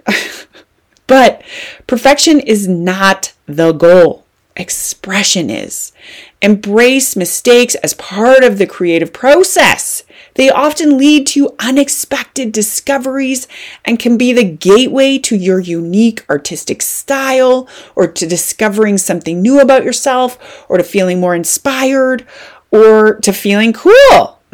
but 1.08 1.44
perfection 1.86 2.40
is 2.40 2.68
not 2.68 3.34
the 3.46 3.72
goal 3.74 4.26
expression 4.60 5.50
is. 5.50 5.94
Embrace 6.42 7.18
mistakes 7.18 7.76
as 7.76 7.94
part 7.96 8.44
of 8.46 8.58
the 8.58 8.66
creative 8.66 9.12
process. 9.12 10.04
They 10.36 10.50
often 10.50 10.98
lead 10.98 11.28
to 11.28 11.54
unexpected 11.60 12.54
discoveries 12.54 13.46
and 13.84 14.00
can 14.00 14.18
be 14.18 14.32
the 14.32 14.46
gateway 14.46 15.18
to 15.20 15.36
your 15.36 15.60
unique 15.60 16.24
artistic 16.30 16.82
style 16.82 17.68
or 17.94 18.08
to 18.08 18.26
discovering 18.26 18.98
something 18.98 19.42
new 19.42 19.60
about 19.60 19.84
yourself 19.84 20.66
or 20.70 20.78
to 20.78 20.84
feeling 20.84 21.20
more 21.20 21.36
inspired 21.36 22.26
or 22.72 23.16
to 23.16 23.34
feeling 23.34 23.74
cool. 23.74 24.40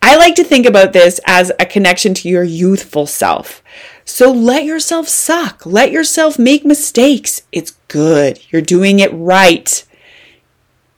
I 0.00 0.16
like 0.16 0.36
to 0.36 0.44
think 0.44 0.64
about 0.66 0.92
this 0.94 1.20
as 1.26 1.52
a 1.58 1.66
connection 1.66 2.14
to 2.14 2.28
your 2.28 2.44
youthful 2.44 3.06
self. 3.06 3.62
So 4.08 4.30
let 4.30 4.64
yourself 4.64 5.08
suck. 5.08 5.66
Let 5.66 5.90
yourself 5.90 6.38
make 6.38 6.64
mistakes. 6.64 7.42
It's 7.50 7.72
good. 7.88 8.40
You're 8.50 8.62
doing 8.62 9.00
it 9.00 9.12
right. 9.12 9.84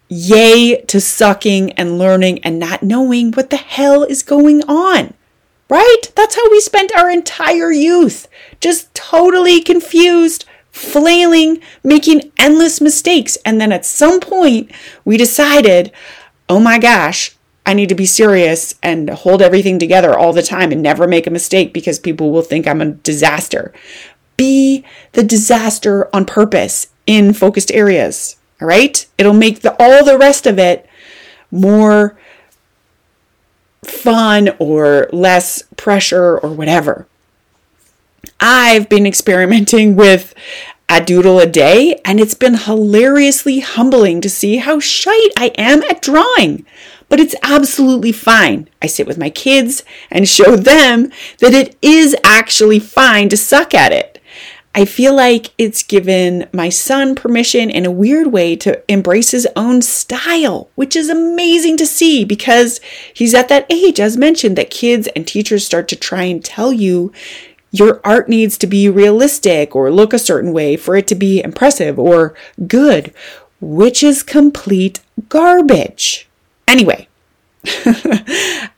Yay 0.09 0.83
to 0.83 1.01
sucking 1.01 1.73
and 1.73 1.99
learning 1.99 2.39
and 2.45 2.59
not 2.59 2.83
knowing 2.83 3.33
what 3.33 3.49
the 3.49 3.57
hell 3.57 4.05
is 4.05 4.23
going 4.23 4.63
on. 4.69 5.15
Right? 5.71 6.03
That's 6.15 6.37
how 6.37 6.51
we 6.51 6.61
spent 6.61 6.95
our 6.95 7.11
entire 7.11 7.73
youth. 7.73 8.29
Just 8.61 8.95
totally 8.95 9.63
confused, 9.63 10.45
flailing, 10.71 11.61
making 11.83 12.31
endless 12.39 12.79
mistakes. 12.81 13.39
And 13.45 13.59
then 13.59 13.73
at 13.73 13.87
some 13.87 14.21
point, 14.21 14.71
we 15.07 15.17
decided, 15.17 15.93
oh 16.47 16.61
my 16.61 16.79
gosh, 16.79 17.38
I 17.69 17.75
need 17.75 17.91
to 17.91 17.95
be 17.95 18.07
serious 18.07 18.75
and 18.83 19.11
hold 19.11 19.43
everything 19.43 19.79
together 19.79 20.17
all 20.17 20.33
the 20.33 20.43
time 20.43 20.73
and 20.73 20.83
never 20.83 21.07
make 21.07 21.27
a 21.27 21.31
mistake 21.31 21.75
because 21.75 21.99
people 21.99 22.31
will 22.31 22.41
think 22.41 22.67
I'm 22.67 22.81
a 22.81 22.93
disaster. 22.93 23.75
Be 24.39 24.87
the 25.13 25.23
disaster 25.23 26.09
on 26.17 26.25
purpose 26.25 26.87
in 27.05 27.35
focused 27.35 27.71
areas. 27.73 28.37
All 28.63 28.69
right? 28.69 29.05
It'll 29.19 29.35
make 29.35 29.61
the, 29.61 29.77
all 29.79 30.03
the 30.03 30.17
rest 30.17 30.47
of 30.47 30.59
it 30.59 30.89
more 31.51 32.19
fun 33.85 34.49
or 34.59 35.11
less 35.13 35.63
pressure 35.77 36.39
or 36.39 36.49
whatever. 36.49 37.07
I've 38.41 38.89
been 38.89 39.07
experimenting 39.07 39.95
with 39.95 40.35
a 40.89 41.01
doodle 41.01 41.39
a 41.39 41.47
day, 41.47 42.01
and 42.05 42.19
it's 42.21 42.35
been 42.35 42.55
hilariously 42.55 43.61
humbling 43.61 44.21
to 44.21 44.31
see 44.31 44.57
how 44.57 44.81
shite 44.81 45.33
I 45.37 45.53
am 45.57 45.83
at 45.85 46.03
drawing 46.03 46.65
but 47.09 47.21
it's 47.21 47.35
absolutely 47.43 48.13
fine. 48.13 48.69
I 48.83 48.87
sit 48.87 49.07
with 49.07 49.19
my 49.19 49.31
kids 49.31 49.83
and 50.11 50.29
show 50.29 50.57
them 50.57 51.11
that 51.41 51.55
it 51.55 51.77
is 51.83 52.17
actually 52.23 52.79
fine 52.79 53.29
to 53.31 53.37
suck 53.37 53.75
at 53.75 53.93
it. 53.93 54.21
I 54.75 54.85
feel 54.85 55.15
like 55.17 55.53
it's 55.59 55.83
given 55.83 56.47
my 56.53 56.69
son 56.69 57.17
permission 57.17 57.71
in 57.71 57.85
a 57.85 57.91
weird 57.91 58.29
way 58.29 58.55
to 58.57 58.81
embrace 58.89 59.31
his 59.33 59.49
own 59.57 59.83
style, 59.83 60.69
which 60.77 60.95
is 60.95 61.09
amazing 61.09 61.79
to 61.79 61.87
see 61.87 62.25
because 62.25 62.81
he's 63.13 63.35
at 63.35 63.49
that 63.49 63.67
age, 63.71 63.99
as 63.99 64.17
mentioned, 64.17 64.57
that 64.57 64.71
kids 64.71 65.09
and 65.17 65.27
teachers 65.27 65.67
start 65.67 65.89
to 65.89 65.97
try 65.97 66.25
and 66.25 66.45
tell 66.45 66.73
you 66.73 67.13
your 67.71 68.01
art 68.05 68.29
needs 68.29 68.57
to 68.59 68.67
be 68.67 68.89
realistic 68.89 69.77
or 69.77 69.91
look 69.91 70.13
a 70.13 70.19
certain 70.19 70.53
way 70.53 70.77
for 70.77 70.97
it 70.97 71.07
to 71.09 71.15
be 71.15 71.43
impressive 71.43 71.99
or 71.99 72.35
good, 72.67 73.13
which 73.61 74.03
is 74.03 74.23
complete 74.23 75.01
garbage. 75.29 76.29
Anyway, 76.67 77.09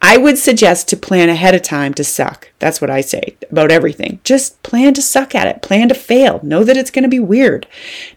I 0.03 0.17
would 0.19 0.39
suggest 0.39 0.89
to 0.89 0.97
plan 0.97 1.29
ahead 1.29 1.55
of 1.55 1.63
time 1.63 1.95
to 1.95 2.05
suck. 2.05 2.51
That's 2.59 2.81
what 2.81 2.91
I 2.91 3.01
say 3.01 3.37
about 3.51 3.71
everything. 3.71 4.21
Just 4.25 4.63
plan 4.63 4.95
to 4.95 5.03
suck 5.03 5.35
at 5.35 5.47
it, 5.47 5.63
plan 5.63 5.89
to 5.89 5.95
fail. 5.95 6.41
Know 6.43 6.65
that 6.65 6.77
it's 6.77 6.91
going 6.91 7.03
to 7.05 7.09
be 7.09 7.21
weird, 7.21 7.67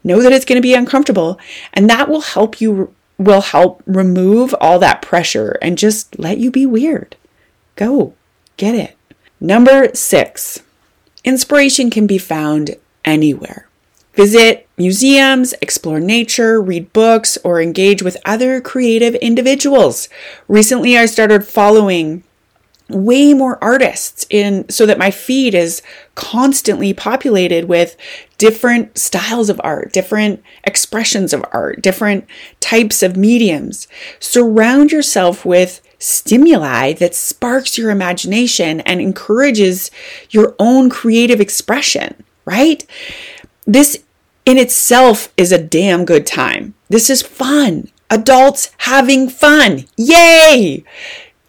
know 0.03 0.21
that 0.21 0.31
it's 0.31 0.45
going 0.45 0.57
to 0.57 0.61
be 0.61 0.73
uncomfortable, 0.73 1.39
and 1.73 1.89
that 1.89 2.09
will 2.09 2.21
help 2.21 2.61
you 2.61 2.93
will 3.17 3.41
help 3.41 3.83
remove 3.85 4.55
all 4.59 4.79
that 4.79 5.01
pressure 5.01 5.57
and 5.61 5.77
just 5.77 6.17
let 6.17 6.39
you 6.39 6.49
be 6.49 6.65
weird. 6.65 7.15
Go, 7.75 8.13
get 8.57 8.73
it. 8.75 8.97
Number 9.39 9.89
six, 9.93 10.62
inspiration 11.23 11.89
can 11.89 12.07
be 12.07 12.17
found 12.17 12.75
anywhere. 13.05 13.67
Visit 14.15 14.67
museums, 14.77 15.53
explore 15.61 15.99
nature, 15.99 16.61
read 16.61 16.93
books, 16.93 17.37
or 17.43 17.61
engage 17.61 18.03
with 18.03 18.17
other 18.25 18.61
creative 18.61 19.15
individuals. 19.15 20.07
Recently, 20.47 20.97
I 20.97 21.07
started 21.07 21.45
following 21.45 22.23
way 22.89 23.33
more 23.33 23.63
artists 23.63 24.25
in 24.29 24.69
so 24.69 24.85
that 24.85 24.97
my 24.99 25.09
feed 25.09 25.55
is 25.55 25.81
constantly 26.15 26.93
populated 26.93 27.65
with 27.65 27.95
different 28.37 28.97
styles 28.97 29.49
of 29.49 29.59
art, 29.63 29.91
different 29.93 30.43
expressions 30.63 31.33
of 31.33 31.43
art, 31.51 31.81
different 31.81 32.25
types 32.59 33.01
of 33.01 33.17
mediums. 33.17 33.87
Surround 34.19 34.91
yourself 34.91 35.45
with 35.45 35.81
stimuli 36.03 36.93
that 36.93 37.15
sparks 37.15 37.77
your 37.77 37.89
imagination 37.89 38.81
and 38.81 38.99
encourages 38.99 39.89
your 40.29 40.55
own 40.59 40.89
creative 40.89 41.39
expression, 41.39 42.23
right? 42.45 42.85
This 43.65 44.03
in 44.45 44.57
itself 44.57 45.33
is 45.37 45.51
a 45.51 45.63
damn 45.63 46.03
good 46.03 46.27
time. 46.27 46.73
This 46.89 47.09
is 47.09 47.21
fun. 47.21 47.89
Adults 48.09 48.71
having 48.79 49.29
fun. 49.29 49.85
Yay! 49.95 50.83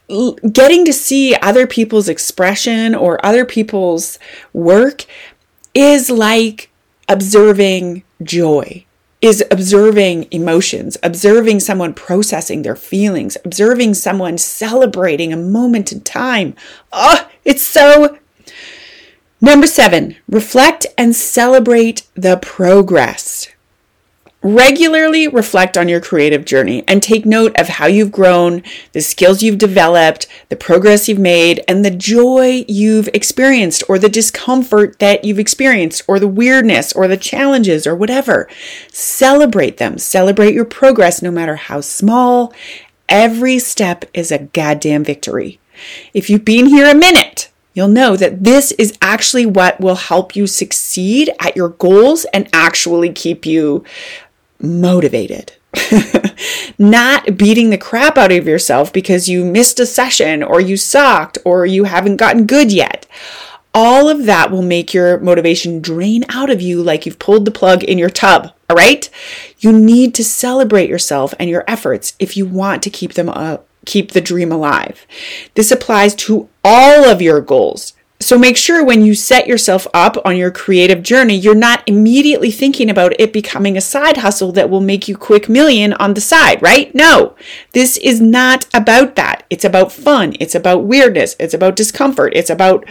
Getting 0.09 0.85
to 0.85 0.93
see 0.93 1.35
other 1.37 1.67
people's 1.67 2.09
expression 2.09 2.95
or 2.95 3.25
other 3.27 3.45
people's 3.45 4.19
work 4.53 5.05
is 5.75 6.09
like 6.11 6.71
observing 7.09 8.05
joy, 8.23 8.85
is 9.25 9.43
observing 9.51 10.29
emotions, 10.31 10.99
observing 11.03 11.59
someone 11.59 11.95
processing 11.95 12.61
their 12.61 12.77
feelings, 12.77 13.39
observing 13.43 13.95
someone 13.95 14.37
celebrating 14.37 15.33
a 15.33 15.37
moment 15.37 15.91
in 15.93 16.03
time. 16.03 16.55
Oh, 16.93 17.27
it's 17.43 17.63
so 17.63 18.19
Number 19.41 19.67
seven, 19.67 20.17
reflect 20.29 20.87
and 20.97 21.15
celebrate 21.15 22.07
the 22.15 22.39
progress. 22.39 23.49
Regularly 24.47 25.27
reflect 25.27 25.79
on 25.79 25.89
your 25.89 26.03
creative 26.03 26.45
journey 26.45 26.85
and 26.87 27.03
take 27.03 27.25
note 27.25 27.59
of 27.59 27.67
how 27.67 27.87
you've 27.87 28.13
grown, 28.13 28.63
the 28.93 29.01
skills 29.01 29.43
you've 29.43 29.57
developed, 29.57 30.27
the 30.51 30.57
progress 30.57 31.09
you've 31.09 31.19
made, 31.19 31.65
and 31.67 31.83
the 31.83 31.91
joy 31.91 32.63
you've 32.69 33.09
experienced, 33.15 33.83
or 33.89 33.99
the 33.99 34.11
discomfort 34.11 34.99
that 34.99 35.25
you've 35.25 35.39
experienced, 35.39 36.03
or 36.07 36.21
the 36.21 36.29
weirdness, 36.29 36.93
or 36.93 37.09
the 37.09 37.17
challenges, 37.17 37.87
or 37.87 37.97
whatever. 37.97 38.47
Celebrate 38.93 39.79
them. 39.79 39.97
Celebrate 39.97 40.53
your 40.53 40.67
progress, 40.67 41.23
no 41.23 41.31
matter 41.31 41.57
how 41.57 41.81
small. 41.81 42.53
Every 43.09 43.59
step 43.59 44.05
is 44.13 44.31
a 44.31 44.41
goddamn 44.41 45.05
victory. 45.05 45.59
If 46.13 46.29
you've 46.29 46.45
been 46.45 46.67
here 46.67 46.87
a 46.87 46.95
minute, 46.95 47.51
you'll 47.75 47.89
know 47.89 48.17
that 48.17 48.45
this 48.45 48.73
is 48.73 48.97
actually 49.03 49.45
what 49.45 49.81
will 49.81 49.97
help 49.97 50.37
you 50.37 50.47
succeed 50.47 51.31
at 51.41 51.57
your 51.57 51.71
goals 51.71 52.25
and 52.33 52.49
actually 52.53 53.13
keep 53.13 53.45
you 53.45 53.85
motivated. 54.61 55.53
Not 56.79 57.37
beating 57.37 57.71
the 57.71 57.79
crap 57.79 58.17
out 58.17 58.33
of 58.33 58.47
yourself 58.47 58.93
because 58.93 59.29
you 59.29 59.45
missed 59.45 59.81
a 59.81 59.87
session 59.87 60.43
or 60.43 60.61
you 60.61 60.77
sucked 60.77 61.39
or 61.45 61.67
you 61.67 61.85
haven't 61.85 62.17
gotten 62.17 62.47
good 62.47 62.73
yet. 62.73 63.07
All 63.77 64.09
of 64.09 64.25
that 64.27 64.53
will 64.53 64.63
make 64.63 64.95
your 64.95 65.19
motivation 65.19 65.81
drain 65.81 66.25
out 66.29 66.49
of 66.49 66.63
you 66.63 66.81
like 66.81 67.07
you've 67.07 67.19
pulled 67.19 67.45
the 67.45 67.51
plug 67.51 67.83
in 67.83 67.99
your 67.99 68.11
tub. 68.11 68.53
All 68.71 68.77
right? 68.77 69.11
You 69.59 69.73
need 69.73 70.15
to 70.15 70.25
celebrate 70.25 70.89
yourself 70.89 71.35
and 71.41 71.51
your 71.51 71.65
efforts 71.67 72.15
if 72.21 72.37
you 72.37 72.47
want 72.47 72.83
to 72.85 72.91
keep 72.91 73.15
them 73.15 73.29
up 73.29 73.67
keep 73.85 74.13
the 74.13 74.21
dream 74.21 74.51
alive. 74.51 75.07
This 75.55 75.71
applies 75.71 76.15
to 76.17 76.49
all 76.63 77.05
of 77.05 77.23
your 77.23 77.41
goals. 77.41 77.93
So 78.25 78.39
make 78.39 78.57
sure 78.57 78.83
when 78.83 79.05
you 79.05 79.15
set 79.15 79.47
yourself 79.47 79.87
up 79.93 80.17
on 80.25 80.39
your 80.39 80.51
creative 80.51 81.03
journey, 81.03 81.37
you're 81.37 81.55
not 81.55 81.87
immediately 81.87 82.51
thinking 82.51 82.89
about 82.89 83.13
it 83.19 83.35
becoming 83.35 83.77
a 83.77 83.83
side 83.83 84.17
hustle 84.17 84.51
that 84.53 84.71
will 84.71 84.81
make 84.81 85.07
you 85.07 85.15
quick 85.15 85.47
million 85.47 85.93
on 85.93 86.15
the 86.15 86.23
side, 86.23 86.63
right? 86.63 86.95
No, 86.95 87.37
this 87.73 87.99
is 87.99 88.23
not 88.23 88.67
about 88.73 89.15
that. 89.17 89.45
It's 89.51 89.67
about 89.67 89.93
fun. 89.93 90.37
It's 90.41 90.55
about 90.55 90.85
weirdness. 90.85 91.37
It's 91.39 91.53
about 91.53 91.77
discomfort. 91.77 92.33
It's 92.35 92.49
about 92.49 92.89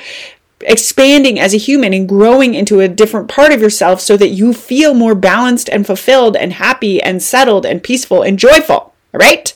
expanding 0.61 1.39
as 1.39 1.55
a 1.55 1.57
human 1.57 1.95
and 1.95 2.07
growing 2.07 2.53
into 2.53 2.79
a 2.79 2.87
different 2.87 3.27
part 3.27 3.51
of 3.51 3.59
yourself 3.59 4.01
so 4.01 4.15
that 4.17 4.29
you 4.29 4.53
feel 4.53 4.93
more 4.93 5.15
balanced 5.15 5.67
and 5.67 5.87
fulfilled 5.87 6.37
and 6.37 6.53
happy 6.53 7.01
and 7.01 7.23
settled 7.23 7.65
and 7.65 7.81
peaceful 7.81 8.21
and 8.21 8.37
joyful. 8.37 8.75
All 8.75 9.19
right? 9.19 9.51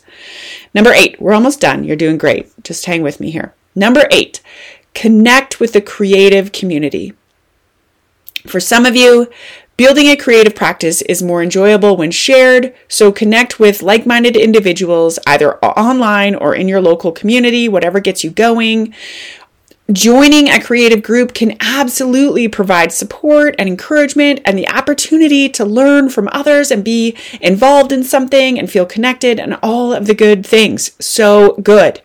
Number 0.74 0.92
eight, 0.92 1.22
we're 1.22 1.34
almost 1.34 1.62
done. 1.62 1.84
You're 1.84 1.96
doing 1.96 2.18
great. 2.18 2.52
Just 2.64 2.88
hang 2.88 3.04
with 3.04 3.20
me 3.20 3.30
here. 3.30 3.54
Number 3.76 4.08
eight, 4.10 4.42
connect 4.98 5.60
with 5.60 5.74
the 5.74 5.82
creative 5.82 6.52
community. 6.52 7.14
For 8.48 8.60
some 8.60 8.84
of 8.84 8.96
you, 8.96 9.30
building 9.78 10.08
a 10.08 10.16
creative 10.16 10.56
practice 10.56 11.04
is 11.04 11.22
more 11.22 11.44
enjoyable 11.44 11.96
when 11.96 12.10
shared, 12.10 12.74
so 12.88 13.12
connect 13.12 13.60
with 13.60 13.84
like 13.84 14.08
minded 14.08 14.36
individuals 14.36 15.20
either 15.28 15.60
online 15.60 16.34
or 16.34 16.56
in 16.56 16.68
your 16.68 16.82
local 16.82 17.12
community, 17.12 17.70
whatever 17.70 18.00
gets 18.00 18.24
you 18.24 18.32
going. 18.32 18.92
Joining 19.90 20.50
a 20.50 20.62
creative 20.62 21.02
group 21.02 21.34
can 21.34 21.56
absolutely 21.62 22.50
provide 22.50 22.92
support 22.92 23.56
and 23.58 23.70
encouragement 23.70 24.42
and 24.44 24.58
the 24.58 24.68
opportunity 24.68 25.48
to 25.48 25.64
learn 25.64 26.10
from 26.10 26.28
others 26.34 26.72
and 26.72 26.84
be 26.84 27.16
involved 27.40 27.94
in 27.94 28.04
something 28.04 28.60
and 28.60 28.70
feel 28.70 28.86
connected 28.86 29.40
and 29.40 29.58
all 29.64 29.94
of 29.94 30.06
the 30.06 30.14
good 30.14 30.46
things. 30.46 30.92
So 31.00 31.54
good. 31.64 32.02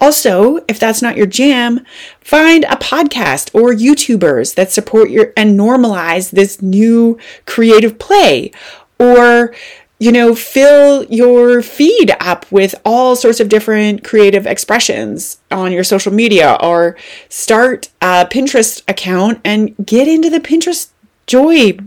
Also, 0.00 0.64
if 0.66 0.78
that's 0.78 1.02
not 1.02 1.18
your 1.18 1.26
jam, 1.26 1.84
find 2.22 2.64
a 2.64 2.76
podcast 2.76 3.54
or 3.54 3.70
YouTubers 3.70 4.54
that 4.54 4.72
support 4.72 5.10
your 5.10 5.34
and 5.36 5.60
normalize 5.60 6.30
this 6.30 6.62
new 6.62 7.18
creative 7.44 7.98
play 7.98 8.50
or 8.98 9.54
you 9.98 10.12
know, 10.12 10.34
fill 10.34 11.04
your 11.04 11.62
feed 11.62 12.14
up 12.20 12.50
with 12.52 12.74
all 12.84 13.16
sorts 13.16 13.40
of 13.40 13.48
different 13.48 14.04
creative 14.04 14.46
expressions 14.46 15.38
on 15.50 15.72
your 15.72 15.84
social 15.84 16.12
media 16.12 16.56
or 16.60 16.96
start 17.28 17.88
a 18.02 18.26
Pinterest 18.30 18.82
account 18.88 19.40
and 19.44 19.74
get 19.84 20.06
into 20.06 20.28
the 20.28 20.40
Pinterest 20.40 20.90
joy 21.26 21.78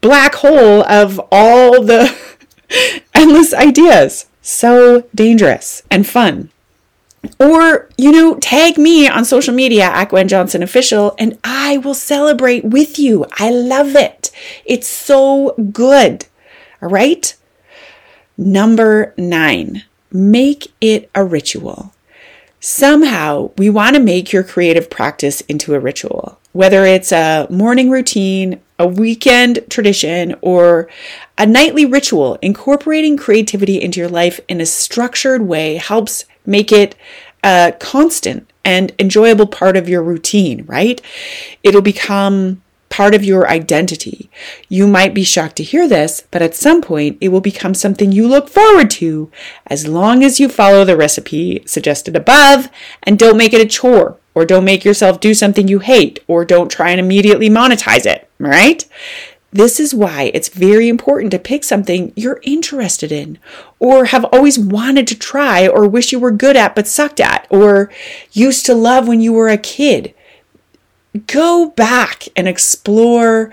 black 0.00 0.36
hole 0.36 0.82
of 0.84 1.20
all 1.30 1.82
the 1.82 2.16
endless 3.14 3.52
ideas. 3.52 4.26
So 4.40 5.04
dangerous 5.14 5.82
and 5.90 6.06
fun. 6.06 6.50
Or, 7.40 7.90
you 7.98 8.12
know, 8.12 8.36
tag 8.36 8.78
me 8.78 9.08
on 9.08 9.24
social 9.24 9.52
media 9.52 9.84
at 9.84 10.10
Gwen 10.10 10.28
Johnson 10.28 10.62
Official 10.62 11.14
and 11.18 11.38
I 11.42 11.78
will 11.78 11.94
celebrate 11.94 12.64
with 12.64 12.98
you. 12.98 13.26
I 13.32 13.50
love 13.50 13.96
it. 13.96 14.30
It's 14.64 14.86
so 14.86 15.54
good. 15.72 16.26
All 16.86 16.92
right. 16.92 17.34
Number 18.38 19.12
nine, 19.18 19.82
make 20.12 20.72
it 20.80 21.10
a 21.16 21.24
ritual. 21.24 21.92
Somehow, 22.60 23.50
we 23.58 23.68
want 23.70 23.96
to 23.96 24.00
make 24.00 24.32
your 24.32 24.44
creative 24.44 24.88
practice 24.88 25.40
into 25.42 25.74
a 25.74 25.80
ritual, 25.80 26.38
whether 26.52 26.84
it's 26.84 27.10
a 27.10 27.48
morning 27.50 27.90
routine, 27.90 28.60
a 28.78 28.86
weekend 28.86 29.64
tradition, 29.68 30.36
or 30.42 30.88
a 31.36 31.44
nightly 31.44 31.84
ritual. 31.84 32.38
Incorporating 32.40 33.16
creativity 33.16 33.82
into 33.82 33.98
your 33.98 34.08
life 34.08 34.38
in 34.46 34.60
a 34.60 34.66
structured 34.66 35.42
way 35.42 35.78
helps 35.78 36.24
make 36.46 36.70
it 36.70 36.94
a 37.42 37.74
constant 37.80 38.48
and 38.64 38.92
enjoyable 39.00 39.48
part 39.48 39.76
of 39.76 39.88
your 39.88 40.04
routine, 40.04 40.64
right? 40.66 41.02
It'll 41.64 41.82
become 41.82 42.62
part 42.88 43.14
of 43.14 43.24
your 43.24 43.48
identity. 43.48 44.30
You 44.68 44.86
might 44.86 45.14
be 45.14 45.24
shocked 45.24 45.56
to 45.56 45.62
hear 45.62 45.88
this, 45.88 46.24
but 46.30 46.42
at 46.42 46.54
some 46.54 46.80
point 46.82 47.18
it 47.20 47.28
will 47.28 47.40
become 47.40 47.74
something 47.74 48.12
you 48.12 48.26
look 48.28 48.48
forward 48.48 48.90
to 48.92 49.30
as 49.66 49.86
long 49.86 50.22
as 50.22 50.40
you 50.40 50.48
follow 50.48 50.84
the 50.84 50.96
recipe 50.96 51.62
suggested 51.66 52.16
above 52.16 52.70
and 53.02 53.18
don't 53.18 53.38
make 53.38 53.52
it 53.52 53.60
a 53.60 53.66
chore 53.66 54.18
or 54.34 54.44
don't 54.44 54.64
make 54.64 54.84
yourself 54.84 55.18
do 55.20 55.34
something 55.34 55.66
you 55.66 55.78
hate 55.78 56.18
or 56.26 56.44
don't 56.44 56.70
try 56.70 56.90
and 56.90 57.00
immediately 57.00 57.48
monetize 57.48 58.06
it, 58.06 58.30
right? 58.38 58.86
This 59.52 59.80
is 59.80 59.94
why 59.94 60.30
it's 60.34 60.50
very 60.50 60.88
important 60.88 61.30
to 61.30 61.38
pick 61.38 61.64
something 61.64 62.12
you're 62.14 62.40
interested 62.42 63.10
in 63.10 63.38
or 63.78 64.06
have 64.06 64.24
always 64.26 64.58
wanted 64.58 65.06
to 65.06 65.18
try 65.18 65.66
or 65.66 65.88
wish 65.88 66.12
you 66.12 66.18
were 66.18 66.30
good 66.30 66.56
at 66.56 66.74
but 66.74 66.86
sucked 66.86 67.20
at 67.20 67.46
or 67.48 67.90
used 68.32 68.66
to 68.66 68.74
love 68.74 69.08
when 69.08 69.20
you 69.20 69.32
were 69.32 69.48
a 69.48 69.56
kid 69.56 70.14
go 71.18 71.70
back 71.70 72.24
and 72.36 72.48
explore 72.48 73.52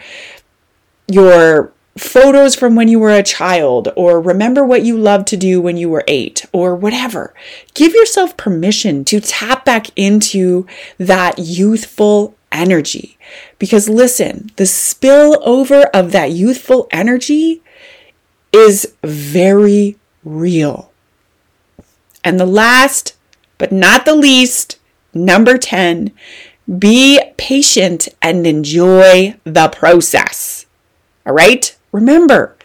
your 1.07 1.71
photos 1.97 2.55
from 2.55 2.75
when 2.75 2.87
you 2.87 2.99
were 2.99 3.11
a 3.11 3.23
child, 3.23 3.89
or 3.95 4.19
remember 4.19 4.65
what 4.65 4.83
you 4.83 4.97
loved 4.97 5.27
to 5.27 5.37
do 5.37 5.61
when 5.61 5.77
you 5.77 5.89
were 5.89 6.03
eight, 6.07 6.45
or 6.51 6.75
whatever. 6.75 7.33
Give 7.73 7.93
yourself 7.93 8.35
permission 8.35 9.05
to 9.05 9.19
tap 9.19 9.63
back 9.63 9.87
into 9.95 10.65
that 10.97 11.37
youthful 11.37 12.35
energy. 12.51 13.17
Because 13.59 13.89
listen, 13.89 14.51
the 14.55 14.63
spillover 14.63 15.85
of 15.93 16.11
that 16.11 16.31
youthful 16.31 16.87
energy 16.91 17.61
is 18.51 18.93
very 19.03 19.97
real. 20.23 20.91
And 22.23 22.39
the 22.39 22.45
last, 22.45 23.15
but 23.57 23.71
not 23.71 24.05
the 24.05 24.15
least, 24.15 24.79
number 25.13 25.57
10, 25.57 26.11
be 26.79 27.19
patient 27.37 28.07
and 28.21 28.47
enjoy 28.47 29.35
the 29.43 29.69
process. 29.69 30.65
All 31.25 31.33
right? 31.33 31.75
Remember, 31.91 32.55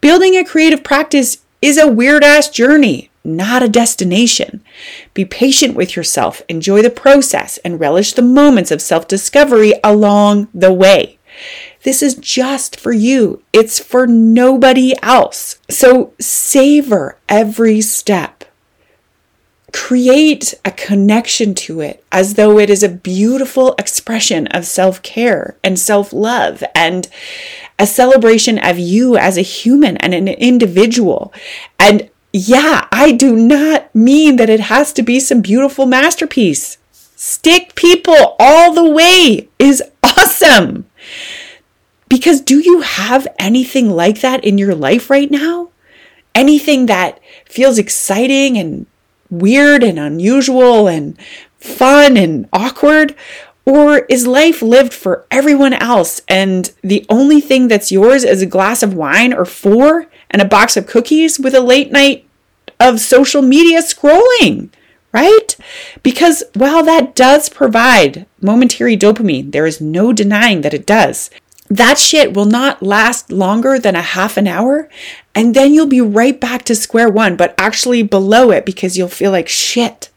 building 0.00 0.36
a 0.36 0.44
creative 0.44 0.84
practice 0.84 1.38
is 1.60 1.78
a 1.78 1.88
weird 1.88 2.22
ass 2.22 2.48
journey, 2.48 3.10
not 3.24 3.62
a 3.62 3.68
destination. 3.68 4.62
Be 5.12 5.24
patient 5.24 5.74
with 5.74 5.96
yourself, 5.96 6.42
enjoy 6.48 6.82
the 6.82 6.90
process, 6.90 7.58
and 7.58 7.80
relish 7.80 8.12
the 8.12 8.22
moments 8.22 8.70
of 8.70 8.80
self 8.80 9.08
discovery 9.08 9.74
along 9.82 10.48
the 10.54 10.72
way. 10.72 11.18
This 11.82 12.02
is 12.02 12.14
just 12.14 12.78
for 12.78 12.92
you. 12.92 13.42
It's 13.52 13.78
for 13.78 14.06
nobody 14.06 14.94
else. 15.02 15.58
So 15.68 16.14
savor 16.20 17.18
every 17.28 17.80
step. 17.80 18.37
Create 19.80 20.54
a 20.64 20.72
connection 20.72 21.54
to 21.54 21.80
it 21.80 22.04
as 22.10 22.34
though 22.34 22.58
it 22.58 22.68
is 22.68 22.82
a 22.82 22.88
beautiful 22.88 23.76
expression 23.78 24.48
of 24.48 24.66
self 24.66 25.00
care 25.02 25.56
and 25.62 25.78
self 25.78 26.12
love 26.12 26.64
and 26.74 27.08
a 27.78 27.86
celebration 27.86 28.58
of 28.58 28.76
you 28.76 29.16
as 29.16 29.38
a 29.38 29.42
human 29.42 29.96
and 29.98 30.14
an 30.14 30.26
individual. 30.26 31.32
And 31.78 32.10
yeah, 32.32 32.88
I 32.90 33.12
do 33.12 33.36
not 33.36 33.94
mean 33.94 34.34
that 34.36 34.50
it 34.50 34.60
has 34.60 34.92
to 34.94 35.02
be 35.02 35.20
some 35.20 35.40
beautiful 35.40 35.86
masterpiece. 35.86 36.76
Stick 36.90 37.76
people 37.76 38.36
all 38.38 38.74
the 38.74 38.90
way 38.90 39.48
is 39.60 39.80
awesome. 40.02 40.86
Because 42.08 42.40
do 42.40 42.58
you 42.58 42.80
have 42.80 43.28
anything 43.38 43.90
like 43.90 44.22
that 44.22 44.44
in 44.44 44.58
your 44.58 44.74
life 44.74 45.08
right 45.08 45.30
now? 45.30 45.70
Anything 46.34 46.86
that 46.86 47.20
feels 47.46 47.78
exciting 47.78 48.58
and 48.58 48.86
weird 49.30 49.82
and 49.82 49.98
unusual 49.98 50.88
and 50.88 51.18
fun 51.58 52.16
and 52.16 52.48
awkward? 52.52 53.14
Or 53.64 53.98
is 54.08 54.26
life 54.26 54.62
lived 54.62 54.94
for 54.94 55.26
everyone 55.30 55.74
else 55.74 56.22
and 56.26 56.72
the 56.82 57.04
only 57.10 57.38
thing 57.40 57.68
that's 57.68 57.92
yours 57.92 58.24
is 58.24 58.40
a 58.40 58.46
glass 58.46 58.82
of 58.82 58.94
wine 58.94 59.34
or 59.34 59.44
four 59.44 60.06
and 60.30 60.40
a 60.40 60.46
box 60.46 60.76
of 60.76 60.86
cookies 60.86 61.38
with 61.38 61.54
a 61.54 61.60
late 61.60 61.92
night 61.92 62.26
of 62.80 62.98
social 62.98 63.42
media 63.42 63.82
scrolling? 63.82 64.70
Right? 65.12 65.56
Because 66.02 66.44
while 66.54 66.82
that 66.84 67.14
does 67.14 67.48
provide 67.48 68.26
momentary 68.40 68.96
dopamine, 68.96 69.52
there 69.52 69.66
is 69.66 69.80
no 69.80 70.12
denying 70.12 70.62
that 70.62 70.74
it 70.74 70.86
does. 70.86 71.30
That 71.70 71.98
shit 71.98 72.34
will 72.34 72.46
not 72.46 72.82
last 72.82 73.30
longer 73.30 73.78
than 73.78 73.94
a 73.94 74.02
half 74.02 74.36
an 74.36 74.48
hour, 74.48 74.88
and 75.34 75.54
then 75.54 75.74
you'll 75.74 75.86
be 75.86 76.00
right 76.00 76.38
back 76.38 76.64
to 76.64 76.74
square 76.74 77.10
one, 77.10 77.36
but 77.36 77.54
actually 77.58 78.02
below 78.02 78.50
it 78.50 78.64
because 78.64 78.96
you'll 78.96 79.08
feel 79.08 79.30
like 79.30 79.48
shit. 79.48 80.10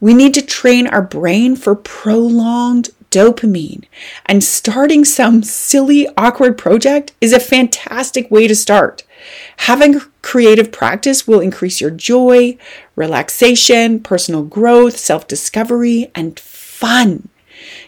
We 0.00 0.14
need 0.14 0.34
to 0.34 0.42
train 0.42 0.86
our 0.86 1.02
brain 1.02 1.54
for 1.56 1.74
prolonged 1.74 2.90
dopamine. 3.10 3.84
And 4.26 4.42
starting 4.42 5.04
some 5.04 5.44
silly, 5.44 6.08
awkward 6.16 6.58
project 6.58 7.12
is 7.20 7.32
a 7.32 7.38
fantastic 7.38 8.28
way 8.30 8.48
to 8.48 8.56
start. 8.56 9.04
Having 9.58 10.00
creative 10.20 10.72
practice 10.72 11.26
will 11.26 11.40
increase 11.40 11.80
your 11.80 11.90
joy, 11.90 12.58
relaxation, 12.96 14.00
personal 14.00 14.42
growth, 14.42 14.96
self 14.96 15.28
discovery, 15.28 16.10
and 16.14 16.38
fun. 16.38 17.28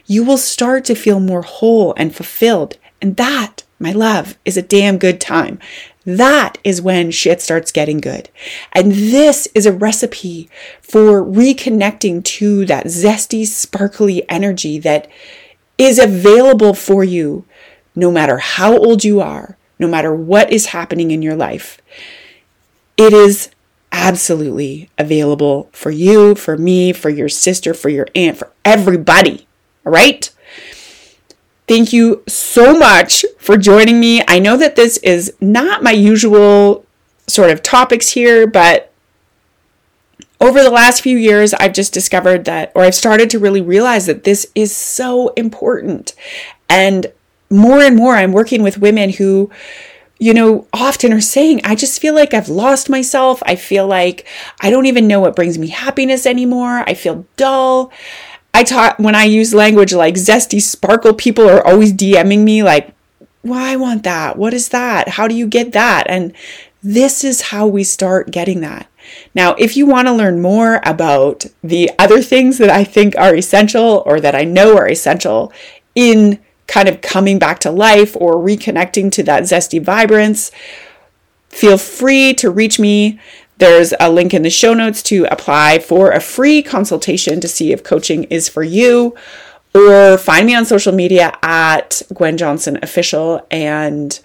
You 0.07 0.25
will 0.25 0.39
start 0.39 0.85
to 0.87 0.95
feel 0.95 1.21
more 1.21 1.43
whole 1.43 1.95
and 1.97 2.15
fulfilled. 2.15 2.77
And 3.01 3.17
that, 3.17 3.65
my 3.79 3.93
love, 3.93 4.39
is 4.45 4.57
a 4.57 4.62
damn 4.62 4.99
good 4.99 5.21
time. 5.21 5.59
That 6.05 6.59
is 6.62 6.81
when 6.81 7.11
shit 7.11 7.41
starts 7.41 7.73
getting 7.73 7.99
good. 7.99 8.31
And 8.73 8.93
this 8.93 9.49
is 9.55 9.67
a 9.67 9.73
recipe 9.73 10.49
for 10.81 11.23
reconnecting 11.23 12.23
to 12.25 12.65
that 12.67 12.87
zesty, 12.87 13.45
sparkly 13.45 14.29
energy 14.31 14.79
that 14.79 15.09
is 15.79 15.99
available 15.99 16.75
for 16.75 17.03
you 17.03 17.45
no 17.97 18.11
matter 18.11 18.39
how 18.39 18.77
old 18.77 19.03
you 19.05 19.21
are, 19.21 19.57
no 19.79 19.89
matter 19.89 20.15
what 20.15 20.53
is 20.53 20.67
happening 20.67 21.11
in 21.11 21.23
your 21.23 21.35
life. 21.35 21.81
It 22.97 23.12
is 23.12 23.51
absolutely 23.91 24.91
available 24.99 25.69
for 25.73 25.91
you, 25.91 26.35
for 26.35 26.57
me, 26.57 26.93
for 26.93 27.09
your 27.09 27.29
sister, 27.29 27.75
for 27.75 27.89
your 27.89 28.07
aunt, 28.15 28.37
for 28.39 28.53
everybody. 28.65 29.46
All 29.87 29.92
right? 29.92 30.31
Thank 31.68 31.92
you 31.92 32.22
so 32.29 32.77
much 32.77 33.25
for 33.38 33.57
joining 33.57 33.99
me. 33.99 34.22
I 34.29 34.38
know 34.38 34.57
that 34.57 34.77
this 34.77 34.99
is 34.99 35.33
not 35.40 35.83
my 35.83 35.92
usual 35.92 36.85
sort 37.27 37.51
of 37.51 37.62
topics 37.62 38.11
here, 38.11 38.46
but 38.46 38.92
over 40.40 40.62
the 40.62 40.70
last 40.70 41.03
few 41.03 41.16
years, 41.16 41.55
I've 41.55 41.72
just 41.72 41.92
discovered 41.94 42.44
that, 42.44 42.72
or 42.75 42.83
I've 42.83 42.94
started 42.94 43.31
to 43.31 43.38
really 43.38 43.61
realize 43.61 44.07
that 44.07 44.25
this 44.25 44.46
is 44.55 44.75
so 44.77 45.29
important. 45.31 46.14
And 46.68 47.07
more 47.51 47.81
and 47.81 47.96
more, 47.96 48.14
I'm 48.14 48.33
working 48.33 48.62
with 48.62 48.79
women 48.79 49.11
who, 49.11 49.51
you 50.18 50.35
know, 50.35 50.66
often 50.72 51.12
are 51.12 51.20
saying, 51.20 51.61
I 51.64 51.75
just 51.75 52.01
feel 52.01 52.14
like 52.14 52.35
I've 52.35 52.49
lost 52.49 52.90
myself. 52.90 53.42
I 53.46 53.57
feel 53.57 53.87
like 53.87 54.27
I 54.61 54.70
don't 54.70 54.87
even 54.87 55.07
know 55.07 55.20
what 55.20 55.37
brings 55.37 55.59
me 55.59 55.68
happiness 55.68 56.27
anymore. 56.27 56.85
I 56.87 56.94
feel 56.94 57.27
dull. 57.37 57.92
I 58.57 58.62
taught 58.62 58.99
when 58.99 59.14
I 59.14 59.25
use 59.25 59.53
language 59.53 59.92
like 59.92 60.14
zesty 60.14 60.62
sparkle, 60.62 61.12
people 61.12 61.47
are 61.47 61.62
always 61.66 61.92
DMing 61.92 62.42
me 62.42 62.62
like, 62.62 62.95
well, 63.42 63.62
I 63.62 63.77
want 63.77 64.03
that. 64.05 64.38
What 64.38 64.55
is 64.55 64.71
that? 64.71 65.11
How 65.11 65.29
do 65.29 65.35
you 65.35 65.47
get 65.47 65.73
that? 65.73 66.07
And 66.09 66.33
this 66.83 67.23
is 67.23 67.42
how 67.42 67.66
we 67.66 67.85
start 67.85 68.31
getting 68.31 68.62
that. 68.62 68.88
Now, 69.35 69.57
if 69.59 69.77
you 69.77 69.85
want 69.85 70.09
to 70.09 70.14
learn 70.14 70.40
more 70.40 70.81
about 70.87 71.45
the 71.62 71.90
other 71.99 72.23
things 72.23 72.57
that 72.57 72.71
I 72.71 72.83
think 72.83 73.14
are 73.19 73.37
essential 73.37 74.03
or 74.07 74.21
that 74.21 74.35
I 74.35 74.45
know 74.45 74.75
are 74.79 74.88
essential 74.88 75.53
in 75.95 76.40
kind 76.66 76.88
of 76.88 77.03
coming 77.03 77.38
back 77.38 77.59
to 77.59 77.71
life 77.71 78.16
or 78.16 78.37
reconnecting 78.37 79.12
to 79.12 79.23
that 79.25 79.42
zesty 79.42 79.85
vibrance, 79.85 80.51
feel 81.51 81.77
free 81.77 82.33
to 82.33 82.49
reach 82.49 82.79
me. 82.79 83.21
There's 83.59 83.95
a 83.99 84.11
link 84.11 84.35
in 84.35 84.42
the 84.42 84.51
show 84.51 84.75
notes 84.75 85.03
to 85.05 85.27
apply 85.31 85.79
for 85.79 86.11
a 86.11 86.21
free 86.21 86.62
consultation 86.62 87.40
to 87.40 87.49
see 87.49 87.73
if 87.73 87.83
coaching 87.83 88.25
is 88.25 88.49
for 88.49 88.62
you. 88.62 89.14
Or 89.75 90.16
find 90.19 90.47
me 90.47 90.55
on 90.55 90.64
social 90.64 90.92
media 90.92 91.33
at 91.42 92.03
Gwen 92.12 92.37
Johnson 92.37 92.79
Official 92.83 93.47
and 93.51 94.19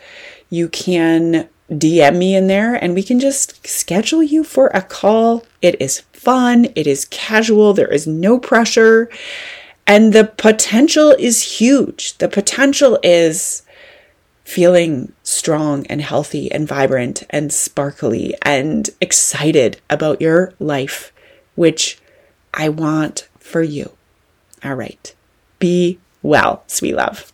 you 0.50 0.70
can 0.70 1.50
DM 1.70 2.18
me 2.18 2.36
in 2.36 2.48
there 2.48 2.76
and 2.76 2.94
we 2.94 3.04
can 3.04 3.20
just 3.20 3.66
schedule 3.66 4.22
you 4.22 4.44
for 4.44 4.68
a 4.68 4.82
call. 4.82 5.46
It 5.62 5.82
is 5.82 6.02
fun, 6.14 6.68
it 6.76 6.88
is 6.88 7.06
casual, 7.06 7.74
there 7.74 7.92
is 7.92 8.06
no 8.06 8.38
pressure, 8.38 9.10
and 9.88 10.14
the 10.14 10.26
potential 10.26 11.16
is 11.18 11.60
huge. 11.60 12.18
The 12.18 12.28
potential 12.28 13.00
is 13.04 13.64
feeling 14.52 15.14
strong 15.24 15.88
and 15.88 16.02
healthy 16.02 16.52
and 16.52 16.68
vibrant 16.68 17.24
and 17.30 17.54
sparkly 17.54 18.36
and 18.42 18.90
excited 19.00 19.80
about 19.90 20.20
your 20.20 20.54
life, 20.60 21.14
which 21.56 21.98
I 22.54 22.68
want 22.68 23.30
for 23.40 23.62
you. 23.62 23.94
All 24.62 24.76
right. 24.76 25.16
Be 25.60 26.00
well, 26.22 26.66
sweet 26.68 26.96
love. 26.96 27.32